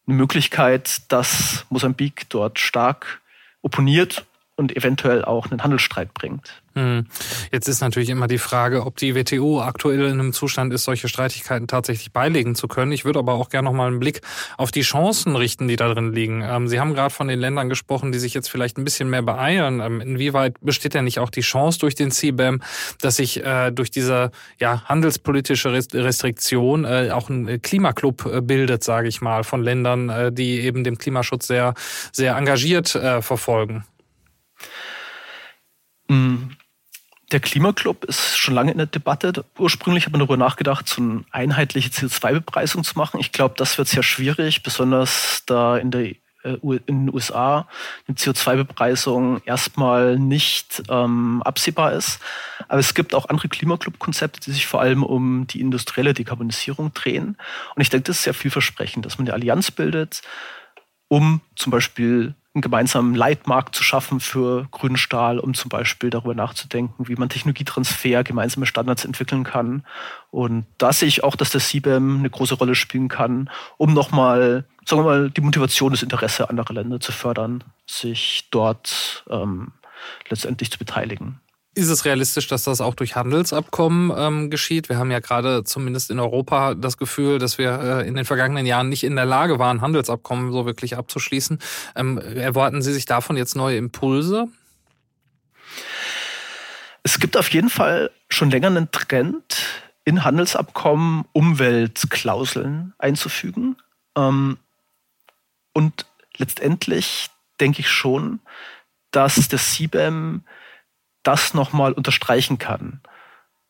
eine 0.07 0.16
Möglichkeit, 0.16 1.01
dass 1.11 1.66
Mosambik 1.70 2.29
dort 2.29 2.59
stark 2.59 3.20
opponiert 3.62 4.25
und 4.57 4.75
eventuell 4.75 5.25
auch 5.25 5.51
einen 5.51 5.62
Handelsstreit 5.62 6.12
bringt. 6.14 6.62
Hm. 6.75 7.07
Jetzt 7.53 7.69
ist 7.69 7.81
natürlich 7.81 8.09
immer 8.09 8.27
die 8.27 8.38
Frage, 8.38 8.85
ob 8.85 8.97
die 8.97 9.14
WTO 9.14 9.62
aktuell 9.62 10.07
in 10.07 10.21
einem 10.21 10.33
Zustand 10.33 10.73
ist, 10.73 10.85
solche 10.85 11.09
Streitigkeiten 11.09 11.69
tatsächlich 11.69 12.12
beilegen 12.12 12.55
zu 12.55 12.66
können. 12.66 12.92
Ich 12.92 13.05
würde 13.05 13.19
aber 13.19 13.35
auch 13.35 13.51
gerne 13.51 13.66
noch 13.66 13.75
mal 13.75 13.87
einen 13.87 13.99
Blick 13.99 14.21
auf 14.57 14.71
die 14.71 14.83
Chancen 14.83 15.37
richten, 15.37 15.69
die 15.69 15.77
da 15.77 15.92
drin 15.92 16.12
liegen. 16.12 16.42
Ähm, 16.42 16.69
Sie 16.69 16.81
haben 16.81 16.95
gerade 16.95 17.12
von 17.14 17.29
den 17.29 17.38
Ländern 17.38 17.69
gesprochen, 17.69 18.12
die 18.12 18.19
sich 18.19 18.35
jetzt 18.35 18.51
vielleicht 18.51 18.79
ein 18.79 18.85
bisschen 18.85 19.11
mehr 19.11 19.23
beeilen. 19.23 19.81
Ähm, 19.81 20.01
inwieweit 20.01 20.57
besteht 20.61 20.95
denn 20.95 21.05
nicht 21.05 21.19
auch 21.19 21.31
die 21.31 21.42
Chance 21.42 21.79
durch 21.79 21.95
den 21.95 22.11
CBAM, 22.11 22.62
dass 23.01 23.16
sich 23.16 23.45
äh, 23.45 23.71
durch 23.71 23.90
diese 23.90 24.31
ja, 24.59 24.83
handelspolitische 24.85 25.73
Restriktion 25.73 26.85
äh, 26.85 27.11
auch 27.11 27.29
ein 27.29 27.61
Klimaclub 27.61 28.27
äh, 28.27 28.40
bildet, 28.40 28.85
sage 28.85 29.09
ich 29.09 29.21
mal, 29.21 29.45
von 29.45 29.62
Ländern, 29.62 30.35
die 30.35 30.61
eben 30.61 30.85
den 30.85 30.99
Klimaschutz 30.99 31.47
sehr, 31.47 31.75
sehr 32.12 32.37
engagiert 32.37 32.88
verfolgen? 32.88 33.85
Mm, 36.09 36.51
der 37.33 37.40
Klimaclub 37.40 38.05
ist 38.05 38.38
schon 38.38 38.55
lange 38.55 38.71
in 38.71 38.79
der 38.79 38.87
Debatte. 38.87 39.45
Ursprünglich 39.59 40.07
hat 40.07 40.12
man 40.12 40.21
darüber 40.21 40.37
nachgedacht, 40.37 40.88
so 40.88 41.03
eine 41.03 41.25
einheitliche 41.33 41.90
CO2-Bepreisung 41.90 42.85
zu 42.85 42.97
machen. 42.97 43.19
Ich 43.19 43.33
glaube, 43.33 43.55
das 43.57 43.79
wird 43.79 43.88
sehr 43.88 44.05
schwierig, 44.05 44.62
besonders 44.62 45.42
da 45.45 45.77
in, 45.77 45.90
der, 45.90 46.03
äh, 46.03 46.16
in 46.87 47.07
den 47.07 47.12
USA 47.12 47.69
eine 48.07 48.16
CO2-Bepreisung 48.16 49.42
erstmal 49.45 50.21
nicht 50.21 50.85
ähm, 50.88 51.42
absehbar 51.42 51.95
ist. 51.95 52.21
Aber 52.69 52.79
es 52.79 52.95
gibt 52.95 53.12
auch 53.12 53.29
andere 53.29 53.49
Klimaclub-Konzepte, 53.49 54.38
die 54.38 54.53
sich 54.53 54.69
vor 54.69 54.81
allem 54.81 55.03
um 55.03 55.49
die 55.49 55.61
industrielle 55.61 56.14
Dekarbonisierung 56.14 56.95
drehen. 56.95 57.37
Und 57.75 57.83
ich 57.83 57.90
denke, 57.90 58.05
das 58.05 58.19
ist 58.19 58.23
sehr 58.23 58.35
vielversprechend, 58.35 59.05
dass 59.05 59.19
man 59.19 59.27
eine 59.27 59.35
Allianz 59.35 59.73
bildet, 59.73 60.23
um 61.09 61.40
zum 61.57 61.73
Beispiel 61.73 62.37
einen 62.57 62.62
gemeinsamen 62.62 63.14
Leitmarkt 63.14 63.75
zu 63.75 63.83
schaffen 63.83 64.19
für 64.19 64.66
grünen 64.71 64.97
Stahl, 64.97 65.38
um 65.38 65.53
zum 65.53 65.69
Beispiel 65.69 66.09
darüber 66.09 66.35
nachzudenken, 66.35 67.07
wie 67.07 67.14
man 67.14 67.29
Technologietransfer, 67.29 68.25
gemeinsame 68.25 68.64
Standards 68.64 69.05
entwickeln 69.05 69.45
kann. 69.45 69.85
Und 70.31 70.64
da 70.79 70.92
sehe 70.92 71.07
ich 71.07 71.23
auch, 71.23 71.37
dass 71.37 71.51
der 71.51 71.61
CBAM 71.61 72.19
eine 72.19 72.31
große 72.31 72.55
Rolle 72.55 72.75
spielen 72.75 73.09
kann, 73.09 73.51
um 73.77 73.92
nochmal, 73.92 74.64
sagen 74.87 75.03
wir 75.03 75.05
mal, 75.05 75.31
die 75.31 75.42
Motivation, 75.42 75.92
das 75.92 76.03
Interesse 76.03 76.49
anderer 76.49 76.73
Länder 76.73 76.99
zu 76.99 77.12
fördern, 77.12 77.62
sich 77.87 78.49
dort 78.51 79.25
ähm, 79.31 79.73
letztendlich 80.31 80.71
zu 80.71 80.79
beteiligen. 80.79 81.40
Ist 81.77 81.91
es 81.91 82.07
realistisch, 82.07 82.47
dass 82.47 82.65
das 82.65 82.81
auch 82.81 82.95
durch 82.95 83.17
Handelsabkommen 83.17 84.11
ähm, 84.17 84.49
geschieht? 84.49 84.89
Wir 84.89 84.97
haben 84.97 85.11
ja 85.11 85.19
gerade 85.19 85.62
zumindest 85.62 86.11
in 86.11 86.19
Europa 86.19 86.75
das 86.75 86.97
Gefühl, 86.97 87.39
dass 87.39 87.59
wir 87.59 87.79
äh, 87.79 88.09
in 88.09 88.15
den 88.15 88.25
vergangenen 88.25 88.65
Jahren 88.65 88.89
nicht 88.89 89.05
in 89.05 89.15
der 89.15 89.27
Lage 89.27 89.59
waren, 89.59 89.83
Handelsabkommen 89.83 90.53
so 90.53 90.65
wirklich 90.65 90.97
abzuschließen. 90.97 91.59
Ähm, 91.95 92.17
erwarten 92.17 92.81
Sie 92.81 92.95
sich 92.95 93.05
davon 93.05 93.37
jetzt 93.37 93.57
neue 93.57 93.77
Impulse? 93.77 94.49
Es 97.03 97.21
gibt 97.21 97.37
auf 97.37 97.51
jeden 97.51 97.69
Fall 97.69 98.11
schon 98.31 98.51
länger 98.51 98.69
einen 98.69 98.91
Trend, 98.91 99.62
in 100.07 100.25
Handelsabkommen 100.25 101.27
Umweltklauseln 101.35 102.95
einzufügen. 102.97 103.77
Ähm, 104.17 104.57
und 105.75 106.07
letztendlich 106.39 107.29
denke 107.61 107.81
ich 107.81 107.91
schon, 107.91 108.41
dass 109.11 109.47
der 109.49 109.59
CBAM 109.59 110.43
das 111.27 111.55
nochmal 111.55 111.93
unterstreichen 111.93 112.59
kann, 112.59 113.01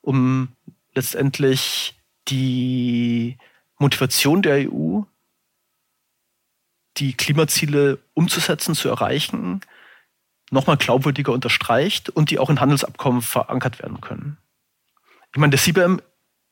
um 0.03 0.49
letztendlich 0.95 1.95
die 2.29 3.39
Motivation 3.79 4.43
der 4.43 4.71
EU, 4.71 5.03
die 6.97 7.15
Klimaziele 7.15 7.99
umzusetzen, 8.15 8.75
zu 8.75 8.89
erreichen, 8.89 9.61
nochmal 10.51 10.77
glaubwürdiger 10.77 11.33
unterstreicht 11.33 12.11
und 12.11 12.31
die 12.31 12.39
auch 12.39 12.51
in 12.51 12.61
Handelsabkommen 12.61 13.23
verankert 13.23 13.81
werden 13.81 14.01
können. 14.01 14.39
Ich 15.33 15.39
meine, 15.39 15.51
der 15.51 15.61
CBM 15.61 16.01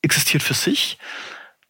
existiert 0.03 0.43
für 0.43 0.55
sich, 0.55 0.99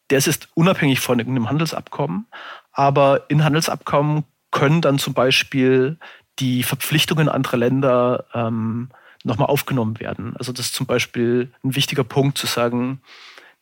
der 0.09 0.19
ist 0.19 0.49
unabhängig 0.53 0.99
von 0.99 1.19
irgendeinem 1.19 1.49
Handelsabkommen, 1.49 2.27
aber 2.71 3.29
in 3.29 3.43
Handelsabkommen 3.43 4.23
können 4.51 4.81
dann 4.81 4.99
zum 4.99 5.13
Beispiel 5.13 5.97
die 6.39 6.63
Verpflichtungen 6.63 7.29
anderer 7.29 7.57
Länder 7.57 8.25
ähm, 8.33 8.89
nochmal 9.25 9.47
aufgenommen 9.47 9.99
werden. 9.99 10.35
Also 10.37 10.51
das 10.51 10.67
ist 10.67 10.75
zum 10.75 10.85
Beispiel 10.85 11.51
ein 11.63 11.75
wichtiger 11.75 12.03
Punkt 12.03 12.37
zu 12.37 12.47
sagen, 12.47 13.01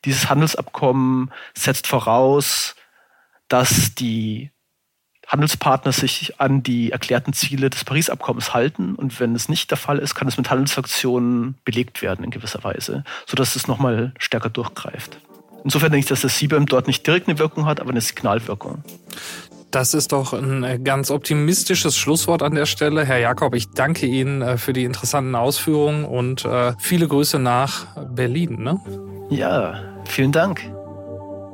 dieses 0.05 0.29
Handelsabkommen 0.29 1.31
setzt 1.53 1.87
voraus, 1.87 2.75
dass 3.47 3.95
die 3.95 4.51
Handelspartner 5.27 5.93
sich 5.93 6.39
an 6.41 6.63
die 6.63 6.91
erklärten 6.91 7.33
Ziele 7.33 7.69
des 7.69 7.85
Paris-Abkommens 7.85 8.53
halten. 8.53 8.95
Und 8.95 9.19
wenn 9.19 9.33
es 9.35 9.47
nicht 9.47 9.71
der 9.71 9.77
Fall 9.77 9.99
ist, 9.99 10.15
kann 10.15 10.27
es 10.27 10.37
mit 10.37 10.49
Handelssanktionen 10.49 11.55
belegt 11.63 12.01
werden 12.01 12.25
in 12.25 12.31
gewisser 12.31 12.63
Weise, 12.63 13.05
sodass 13.25 13.55
es 13.55 13.67
nochmal 13.67 14.13
stärker 14.19 14.49
durchgreift. 14.49 15.19
Insofern 15.63 15.91
denke 15.91 16.03
ich, 16.03 16.09
dass 16.09 16.21
das 16.21 16.37
CBAM 16.37 16.65
dort 16.65 16.87
nicht 16.87 17.07
direkt 17.07 17.29
eine 17.29 17.39
Wirkung 17.39 17.65
hat, 17.65 17.79
aber 17.79 17.91
eine 17.91 18.01
Signalwirkung. 18.01 18.83
Das 19.73 19.95
ist 19.95 20.11
doch 20.11 20.33
ein 20.33 20.83
ganz 20.83 21.09
optimistisches 21.09 21.97
Schlusswort 21.97 22.43
an 22.43 22.53
der 22.53 22.67
Stelle. 22.67 23.05
Herr 23.05 23.17
Jakob, 23.17 23.55
ich 23.55 23.71
danke 23.71 24.05
Ihnen 24.05 24.43
äh, 24.43 24.57
für 24.59 24.71
die 24.71 24.83
interessanten 24.83 25.33
Ausführungen 25.33 26.05
und 26.05 26.45
äh, 26.45 26.73
viele 26.77 27.07
Grüße 27.07 27.39
nach 27.39 27.87
Berlin. 28.11 28.61
Ne? 28.61 28.79
Ja, 29.31 29.81
vielen 30.05 30.31
Dank. 30.31 30.61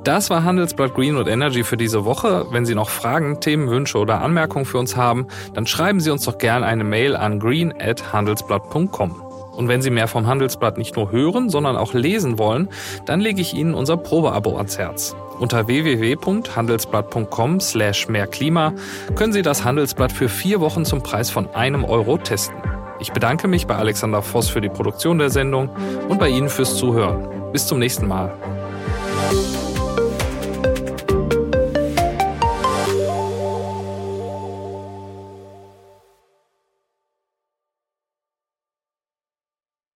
Das 0.03 0.29
war 0.29 0.43
Handelsblatt 0.43 0.95
Green 0.95 1.15
und 1.15 1.29
Energy 1.29 1.63
für 1.63 1.77
diese 1.77 2.03
Woche. 2.03 2.45
Wenn 2.51 2.65
Sie 2.65 2.75
noch 2.75 2.89
Fragen, 2.89 3.39
Themen, 3.39 3.69
Wünsche 3.69 3.97
oder 3.97 4.21
Anmerkungen 4.21 4.65
für 4.65 4.79
uns 4.79 4.97
haben, 4.97 5.27
dann 5.53 5.65
schreiben 5.65 6.01
Sie 6.01 6.11
uns 6.11 6.25
doch 6.25 6.37
gerne 6.37 6.65
eine 6.65 6.83
Mail 6.83 7.15
an 7.15 7.39
green@handelsblatt.com. 7.39 9.11
Und 9.11 9.69
wenn 9.69 9.81
Sie 9.81 9.91
mehr 9.91 10.09
vom 10.09 10.27
Handelsblatt 10.27 10.77
nicht 10.77 10.97
nur 10.97 11.13
hören, 11.13 11.49
sondern 11.49 11.77
auch 11.77 11.93
lesen 11.93 12.37
wollen, 12.37 12.67
dann 13.05 13.21
lege 13.21 13.39
ich 13.39 13.53
Ihnen 13.53 13.73
unser 13.73 13.95
Probeabo 13.95 14.57
ans 14.57 14.77
Herz. 14.77 15.15
Unter 15.39 15.67
www.handelsblatt.com 15.67 17.59
slash 17.59 18.07
mehrklima 18.09 18.73
können 19.15 19.33
Sie 19.33 19.41
das 19.41 19.63
Handelsblatt 19.63 20.11
für 20.11 20.29
vier 20.29 20.59
Wochen 20.59 20.85
zum 20.85 21.01
Preis 21.01 21.31
von 21.31 21.49
einem 21.55 21.85
Euro 21.85 22.17
testen. 22.17 22.57
Ich 22.99 23.13
bedanke 23.13 23.47
mich 23.47 23.65
bei 23.65 23.75
Alexander 23.75 24.21
Voss 24.21 24.49
für 24.49 24.61
die 24.61 24.69
Produktion 24.69 25.19
der 25.19 25.29
Sendung 25.29 25.69
und 26.09 26.19
bei 26.19 26.27
Ihnen 26.29 26.49
fürs 26.49 26.75
Zuhören. 26.75 27.51
Bis 27.53 27.65
zum 27.65 27.79
nächsten 27.79 28.07
Mal. 28.07 28.33